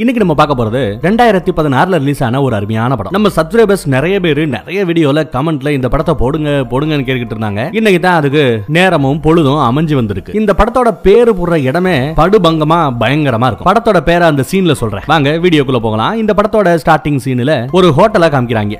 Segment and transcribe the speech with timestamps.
[0.00, 3.14] இன்னைக்கு நம்ம பார்க்க போறது ரெண்டாயிரத்தி பதினாறுல ரிலீஸ் ஆன ஒரு அருமையான படம்.
[3.16, 7.62] நம்ம சப்ஸ்கிரைபர்ஸ் நிறைய பேர் நிறைய வீடியோல கமெண்ட்ல இந்த படத்தை போடுங்க போடுங்கன்னு கேட்டுக்கிட்டு இருந்தாங்க.
[7.78, 8.42] இன்னைக்கு தான் அதுக்கு
[8.76, 10.36] நேரமும் பொழுதும் அமைஞ்சு வந்திருக்கு.
[10.40, 13.70] இந்த படத்தோட பேரு போடுற இடமே படுபங்கமா பயங்கரமா இருக்கும்.
[13.70, 15.08] படத்தோட பேரை அந்த சீன்ல சொல்றேன்.
[15.14, 16.18] வாங்க வீடியோக்குள்ள போகலாம்.
[16.24, 18.78] இந்த படத்தோட ஸ்டார்டிங் சீன்ல ஒரு ஹோட்டலை காமிக்கிறாங்க.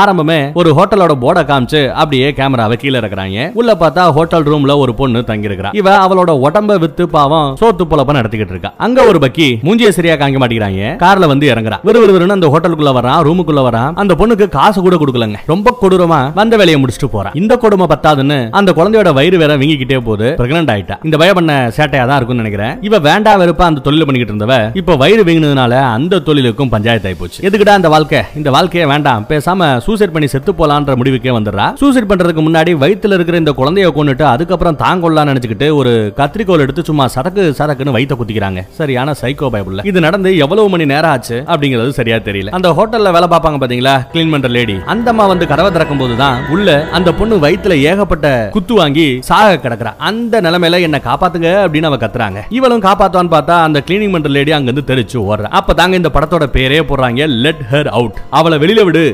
[0.00, 5.24] ஆரம்பமே ஒரு ஹோட்டலோட போர்டை காமிச்சு அப்படியே கேமராவை கீழே இருக்கிறாங்க உள்ள பார்த்தா ஹோட்டல் ரூம்ல ஒரு பொண்ணு
[5.30, 8.70] தங்கி இருக்கிறா இவ அவளோட உடம்ப வித்து பாவம் சோத்து பொழப்ப நடத்திக்கிட்டு இருக்கா.
[8.86, 10.90] அங்க ஒரு பக்கி மூஞ்சிய சரியா காங்க மாட்டேங்கிறாங்க.
[11.04, 11.78] கார்ல வந்து இறங்குறா.
[11.88, 13.94] விறுவிறுன்னு அந்த ஹோட்டலுக்குள்ள வரான் ரூமுக்குள்ள வரான்.
[14.02, 15.38] அந்த பொண்ணுக்கு காசு கூட கொடுக்கலங்க.
[15.52, 20.28] ரொம்ப கொடூரமா வந்த வேலையை முடிச்சுட்டு போறான் இந்த கொடுமை பத்தாதுன்னு அந்த குழந்தையோட வயிறு வேற வீங்கிக்கிட்டே போது
[20.40, 20.96] பிரெக்னன்ட் ஆயிட்டா.
[21.08, 22.74] இந்த பய பண்ண சேட்டையா தான் இருக்கும்னு நினைக்கிறேன்.
[22.88, 27.40] இவ வேண்டாம் வெறுப்பா அந்த தொழில் பண்ணிக்கிட்டு இருந்தவ இப்ப வயிறு வீங்கினதுனால அந்த தொழிலுக்கும் பஞ்சாயத்து ஆயி போச்சு.
[27.48, 28.22] எதுக்குடா அந்த வாழ்க்கை?
[28.40, 29.26] இந்த வாழ்க்கையே வேண்டாம்.
[29.32, 31.66] பேசாம சூசைட் பண்ணி செத்து போலான்ற முடிவுக்கே வந்துடுறா.
[31.80, 37.06] சூசைட் பண்றதுக்கு முன்னாடி வயித்துல இருக்கிற இந்த குழந்தைய கொண்டுட்டு அதுக்கப்புறம் தாங்கொள்ளலாம் நினைச்சுக்கிட்டு ஒரு கத்திரிக்கோல் எடுத்து சும்மா
[37.14, 38.62] சரக்கு சரக்குன்னு வயித்த குத்திக்கிறாங்க.
[38.80, 42.52] சரியான சைக்கோ பைபிள் இது நடந்து எவ்வளவு மணி நேரம் ஆச்சு அப்படிங்கிறது சரியா தெரியல.
[42.58, 43.94] அந்த ஹோட்டல்ல வேலை பார்ப்பாங்க பாத்தீங்களா?
[44.12, 48.74] கிளீன் பண்ற லேடி அந்த அம்மா வந்து கதவை திறக்கும் போதுதான் உள்ள அந்த பொண்ணு வயித்துல ஏகப்பட்ட குத்து
[48.80, 49.92] வாங்கி சாக கிடக்குறா.
[50.10, 52.40] அந்த நிலைமையில என்ன காப்பாத்துங்க அப்படின்னு அவ கத்துறாங்க.
[52.58, 55.48] இவளும் காப்பாத்துவான்னு பார்த்தா அந்த கிளீனிங் பண்ற லேடி அங்க இருந்து தெரிச்சு ஓடுற.
[55.60, 59.04] அப்ப தாங்க இந்த படத்தோட பேரே போடுறாங்க லெட் ஹர் அவுட் அவளை வெளியில விடு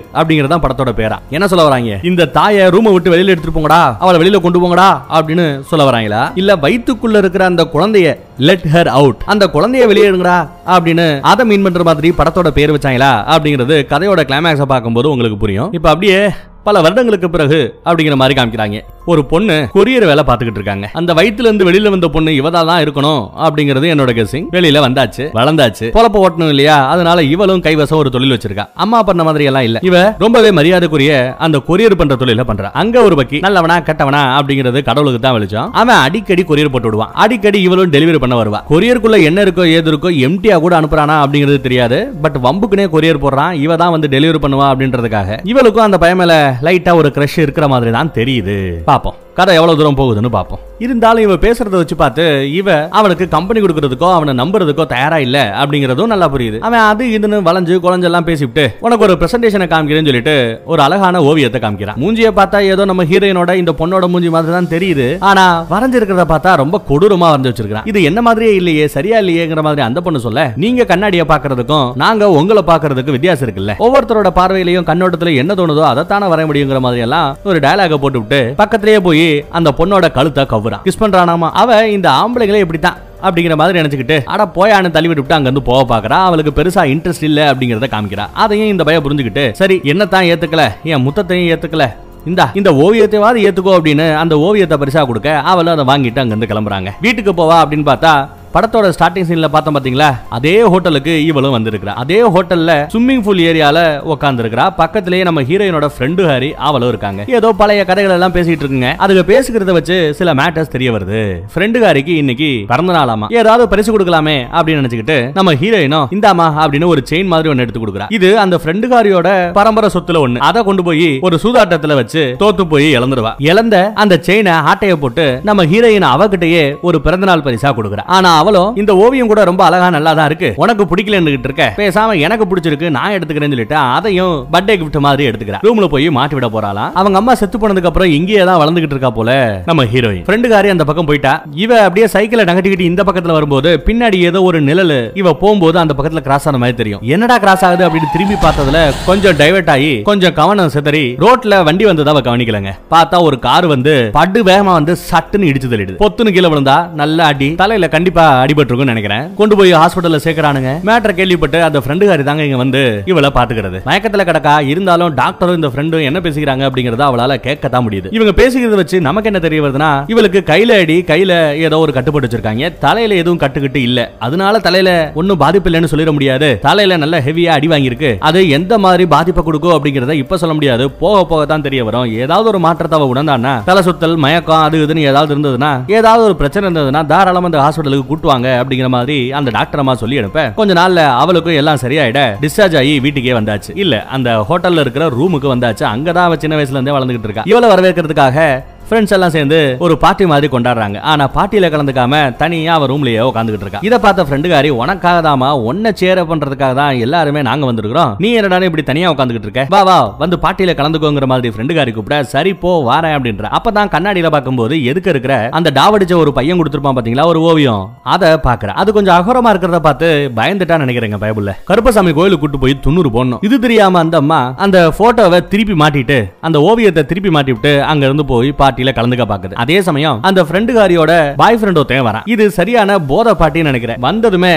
[0.58, 1.18] அப்படிங்கறதான் படத்தோட பேரா.
[1.30, 1.98] என்ன சொல்ல வராங்க?
[2.02, 3.96] இந்த தாயை ரூமை விட்டு வெளியில எடுத்துட்டு போங்கடா.
[3.98, 6.30] அவளை வெளியில கொண்டு போங்கடா அப்படின்னு சொல்ல வராங்களா?
[6.34, 11.62] இல்ல வயிற்றுக்குள்ள இருக்கிற அந்த குழந்தைய லெட் ஹர் அவுட் அந்த குழந்தைய வெளியே எடுங்கடா அப்படின்னு அதை மீன்
[11.62, 15.72] பண்ற மாதிரி படத்தோட பேர் வச்சாங்களா அப்படிங்கிறது கதையோட கிளைமேக்ஸை பார்க்கும்போது உங்களுக்கு புரியும்.
[15.72, 16.28] இப்ப அப்படியே
[16.64, 18.80] பல வருடங்களுக்கு பிறகு அப்படிங்கிற மாதிரி காமிக்கிறாங்க.
[19.12, 20.86] ஒரு பொண்ணு கொரியர் வேலை பார்த்துக்கிட்டு இருக்காங்க.
[20.98, 25.86] அந்த வயித்துல இருந்து வெளியில வந்த பொண்ணு இவதா தான் இருக்கணும் அப்படிங்கிறது என்னோட கெஸிங் வெளியில வந்தாச்சு வளர்ந்தாச்சு
[25.96, 26.76] பொழப்ப ஓட்டணும் இல்லையா?
[26.92, 28.64] அதனால இவளும் கைவசம் ஒரு தொழில் வச்சிருக்கா.
[28.84, 29.80] அம்மா பண்ண மாதிரி எல்லாம் இல்ல.
[29.88, 31.12] இவ ரொம்பவே மரியாதைக்குரிய
[31.46, 32.70] அந்த கொரியர் பண்ற தொழில பண்றா.
[32.82, 35.72] அங்க ஒரு பக்கி நல்லவனா கெட்டவனா அப்படிங்கிறது கடவுளுக்கு தான் வெளிச்சம்.
[35.82, 37.12] அவன் அடிக்கடி கொரியர் போட்டு விடுவான்.
[37.24, 38.62] அடிக்கடி இவளும் டெலிவரி பண்ண வருவா.
[38.72, 42.00] கொரியருக்குள்ள என்ன இருக்கோ ஏது இருக்கோ எம்டியா கூட அனுப்புறானா அப்படிங்கிறது தெரியாது.
[42.26, 43.52] பட் வம்புக்குனே கொரியர் போடுறான்.
[43.64, 45.40] இவ தான் வந்து டெலிவரி பண்ணுவா அப்படின்றதுக்காக.
[45.54, 48.54] இவளுக்கும் அந்த பயமேல மேல லைட்டா ஒரு கிரஷ் இருக்கிற மாதிரி தான் தெரியுது.
[48.98, 50.60] பாப்போம் கதை எவ்வளவு தூரம் போகுதுன்னு பார்ப்போம்.
[50.84, 52.24] இருந்தாலும் இவ பேசுறத வச்சு பார்த்து
[52.60, 52.68] இவ
[52.98, 56.58] அவனுக்கு கம்பெனி கொடுக்கறதுக்கோ அவனை நம்புறதுக்கோ தயாரா இல்ல அப்படிங்கறதும் நல்லா புரியுது.
[56.66, 60.34] அவன் அது இதுன்னு வளைஞ்சு குழஞ்செல்லாம் பேசிவிட்டு உனக்கு ஒரு பிரசன்டேஷனை காமிக்கிறேன்னு சொல்லிட்டு
[60.72, 61.98] ஒரு அழகான ஓவியத்தை காமிக்கிறான்.
[62.02, 65.06] மூஞ்சியை பார்த்தா ஏதோ நம்ம ஹீரோயினோட இந்த பொண்ணோட மூஞ்சி மாதிரி தான் தெரியுது.
[65.30, 70.02] ஆனா வரைஞ்சிருக்கிறத பார்த்தா ரொம்ப கொடூரமா வரைஞ்சு வச்சிருக்கான் இது என்ன மாதிரியே இல்லையே சரியா இல்லையேங்கிற மாதிரி அந்த
[70.08, 73.74] பொண்ணு சொல்ல நீங்க கண்ணாடியை பாக்குறதுக்கும் நாங்க உங்களை பாக்குறதுக்கு வித்தியாசம் இருக்குல்ல.
[73.86, 79.00] ஒவ்வொருத்தரோட பார்வையிலையும் கண்ணோட்டத்துல என்ன தோணுதோ அதைத்தானே வரைய முடியுங்கிற மாதிரி எல்லாம் ஒரு டயலாக போட்டு விட்டு பக்கத்திலேயே
[79.08, 79.26] போய்
[79.58, 81.50] அந்த பொண்ணோட கழுத்தை கவுறா கிஸ் பண்றானாமா?
[81.62, 86.18] அவ இந்த ஆம்பளைங்களே இப்படித்தான் அப்படிங்கிற மாதிரி நினைச்சுக்கிட்டு அட போயானு தள்ளி விட்டு அங்க இருந்து போக பாக்குறா
[86.26, 88.26] அவளுக்கு பெருசா இன்ட்ரெஸ்ட் இல்ல அப்படிங்கறத காமிக்கிறா.
[88.42, 90.64] அதையும் இந்த பையன் புரிஞ்சுக்கிட்டு சரி என்னத்தான் ஏத்துக்கல?
[90.92, 91.86] என் முத்தத்தையும் ஏத்துக்கல.
[92.30, 96.90] இந்தா இந்த ஓவியத்தைவாது ஏத்துக்கோ அப்படின்னு அந்த ஓவியத்தை பரிசா கொடுக்க அவளும் அதை வாங்கிட்டு அங்க இருந்து கிளம்புறாங்க.
[97.04, 98.12] வீட்டுக்கு போவா அப்படின்னு பார்த்தா
[98.58, 100.06] படத்தோட ஸ்டார்டிங் சீன்ல பார்த்தோம் பாத்தீங்களா?
[100.36, 101.92] அதே ஹோட்டலுக்கு இவளும் வந்திருக்கிறா.
[102.02, 103.78] அதே ஹோட்டல்ல ஸ்விம்மிங் பூல் ஏரியால
[104.12, 107.24] உட்கார்ந்து இருக்கிறா பக்கத்திலேயே நம்ம ஹீரோயினோட ஃப்ரெண்டு ஹாரி அவளும் இருக்காங்க.
[107.38, 108.88] ஏதோ பழைய கதைகள் எல்லாம் பேசிட்டு இருக்குங்க.
[109.04, 111.20] அதுக்கு பேசுகிறத வச்சு சில மேட்டர்ஸ் தெரிய வருது.
[111.52, 113.28] ஃப்ரெண்டு ஹாரிக்கு இன்னைக்கு பிறந்த நாளாமா?
[113.40, 118.08] ஏதாவது பரிசு கொடுக்கலாமே அப்படின்னு நினைச்சுக்கிட்டு நம்ம ஹீரோயினும் இந்தாமா அப்படின்னு ஒரு செயின் மாதிரி ஒன்னு எடுத்து கொடுக்குறா.
[118.18, 119.28] இது அந்த ஃப்ரெண்டு ஹாரியோட
[119.60, 120.42] பரம்பரை சொத்துல ஒண்ணு.
[120.48, 123.34] அதை கொண்டு போய் ஒரு சூதாட்டத்துல வச்சு தோத்து போய் இழந்துருவா.
[123.52, 128.06] இழந்த அந்த செயினை ஆட்டைய போட்டு நம்ம ஹீரோயின் அவகிட்டயே ஒரு பிறந்தநாள் பரிசா கொடுக்குறா.
[128.18, 130.48] ஆனா அவளும் இந்த ஓவியம் கூட ரொம்ப அழகா நல்லா தான் இருக்கு.
[130.62, 131.64] உனக்கு பிடிக்கலன்னு இருக்க.
[131.80, 136.48] பேசாம எனக்கு பிடிச்சிருக்கு நான் எடுத்துக்கிறேன்னு சொல்லிட்டு அதையும் பர்த்டே கிஃப்ட் மாதிரி எடுத்துக்கிறேன் ரூம்ல போய் மாட்டி விட
[136.54, 139.30] போறாளாம் அவங்க அம்மா செத்து போனதுக்கு அப்புறம் இங்கேயே தான் வளர்ந்துகிட்டு இருக்கா போல.
[139.70, 141.32] நம்ம ஹீரோயின் ஃப்ரெண்டுக்காரி அந்த பக்கம் போயிட்டா.
[141.64, 144.96] இவ அப்படியே சைக்கிளை நகட்டிக்கிட்டு இந்த பக்கத்துல வரும்போது பின்னாடி ஏதோ ஒரு நிழல்.
[145.22, 147.02] இவ போகும்போது அந்த பக்கத்துல கிராஸ் ஆன மாதிரி தெரியும்.
[147.16, 152.14] என்னடா கிராஸ் ஆகுது அப்படின்னு திரும்பி பார்த்ததுல கொஞ்சம் டைவர்ட் ஆகி கொஞ்சம் கவனம் சிதறி ரோட்ல வண்டி வந்ததா
[152.16, 152.72] அவ கவனிக்கலங்க.
[152.94, 156.00] பார்த்தா ஒரு கார் வந்து படு வேகமா வந்து சட்டுன்னு இடிச்சு தள்ளிடுது.
[156.04, 157.50] பொத்துன்னு கீழே விழுந்தா நல்ல அடி.
[157.62, 159.24] தலையில கண்டிப்பா அடிபட்டிருக்கும் நினைக்கிறேன்.
[159.40, 160.72] கொண்டு போய் ஹாஸ்பிட்டல்ல சேர்க்கறானுங்க.
[160.88, 166.06] மேட்டர் கேள்விப்பட்டு அந்த ஃப்ரெண்டுகாரி தாங்க இங்க வந்து இவளை பாத்துக்கிறது மயக்கத்துல கிடக்கா இருந்தாலும் டாக்டரும் இந்த ஃப்ரெண்டும்
[166.08, 168.12] என்ன பேசிக்கிறாங்க அப்படிங்கறத அவளால கேட்கத்தான் முடியுது.
[168.18, 171.32] இவங்க பேசிக்கிறத வச்சு நமக்கு என்ன தெரிய வருதுன்னா இவளுக்கு கையில அடி கையில
[171.66, 172.72] ஏதோ ஒரு கட்டுப்பட்டு வச்சிருக்காங்க.
[172.86, 173.98] தலையில எதுவும் கட்டுக்கிட்டு இல்ல.
[174.28, 174.90] அதனால தலையில
[175.22, 176.50] ஒன்னும் பாதிப்பு இல்லைன்னு சொல்லிட முடியாது.
[176.68, 178.12] தலையில நல்ல ஹெவியா அடி வாங்கியிருக்கு.
[178.28, 180.84] அது எந்த மாதிரி பாதிப்பை கொடுக்கும் அப்படிங்கறத இப்ப சொல்ல முடியாது.
[181.04, 182.06] போக போக தான் தெரிய வரும்.
[182.24, 186.62] ஏதாவது ஒரு மாற்றத்தை உணர்ந்தான்னா உணர்ந்தானா தலை சுத்தல் மயக்கம் அது இதுன்னு ஏதாவது இருந்ததுன்னா ஏதாவது ஒரு பிரச்சனை
[186.66, 190.50] இருந்ததுன்னா தாராளமா அந்த ஹாஸ்பிட்டலுக்கு கூட்டுவாங்க அப்படிங்கிற மாதிரி அந்த டாக்டர் அம்மா சொல்லி அனுப்ப.
[190.50, 193.70] கொஞ்ச நாள்ல அவளுக்கும் எல்லாம் சரியாயிட டிஸ்சார்ஜ் ஆகி வீட்டுக்கே வந்தாச்சு.
[193.74, 195.84] இல்ல அந்த ஹோட்டல்ல இருக்கிற ரூமுக்கு வந்தாச்சு.
[195.84, 197.42] அங்கதான் அவ சின்ன வயசுல இருந்தே வளர்ந்துகிட்டு இருக்கா.
[197.44, 200.98] இவளை வரவேற்கிறதுக்காக ஃப்ரெண்ட்ஸ் எல்லாம் சேர்ந்து ஒரு பார்ட்டி மாதிரி கொண்டாடுறாங்க.
[201.12, 203.82] ஆனா பார்ட்டியில கலந்துக்காம தனியா அவர் ரூம்லயே உட்காந்துக்கிட்டு இருக்கா.
[203.88, 208.12] இதை பார்த்த ஃப்ரெண்டுகாரி உனக்காக தாமா ஒன்ன சேர பண்றதுக்காக தான் எல்லாருமே நாங்க வந்திருக்கிறோம்.
[208.24, 209.64] நீ என்னடா இப்படி தனியா உட்காந்துக்கிட்டு இருக்க?
[209.74, 213.50] வா வா வந்து பார்ட்டியில கலந்துக்கோங்கிற மாதிரி ஃப்ரெண்டுகாரி கூப்பிட சரி போ வாரேன் அப்படின்ற.
[213.58, 217.26] அப்பதான் கண்ணாடியில பார்க்கும்போது எதுக்கு இருக்கிற அந்த டாவடிச்ச ஒரு பையன் கொடுத்துருப்பான் பாத்தீங்களா?
[217.32, 217.84] ஒரு ஓவியம்.
[218.14, 220.08] அதை பாக்குற அது கொஞ்சம் அகோரமா இருக்கிறத பார்த்து
[220.40, 221.52] பயந்துட்டா நினைக்கிறேங்க பயபுள்ள.
[221.70, 223.42] கருப்பசாமி கோயிலுக்கு கூட்டு போய் துண்ணூறு போடணும்.
[223.48, 226.18] இது தெரியாம அந்த அம்மா அந்த போட்டோவை திருப்பி மாட்டிட்டு
[226.48, 229.54] அந்த ஓவியத்தை திருப்பி மாட்டி விட்டு அங்க இருந்து போய் பார்ட்டியில கலந்துக்க பாக்குது.
[229.64, 232.26] அதே சமயம் அந்த ஃப்ரெண்டுகாரியோட பாய் ஃப்ரெண்ட் ஒருத்தன் வரான்.
[232.34, 234.00] இது சரியான போத பாட்டின்னு நினைக்கிறேன்.
[234.08, 234.54] வந்ததுமே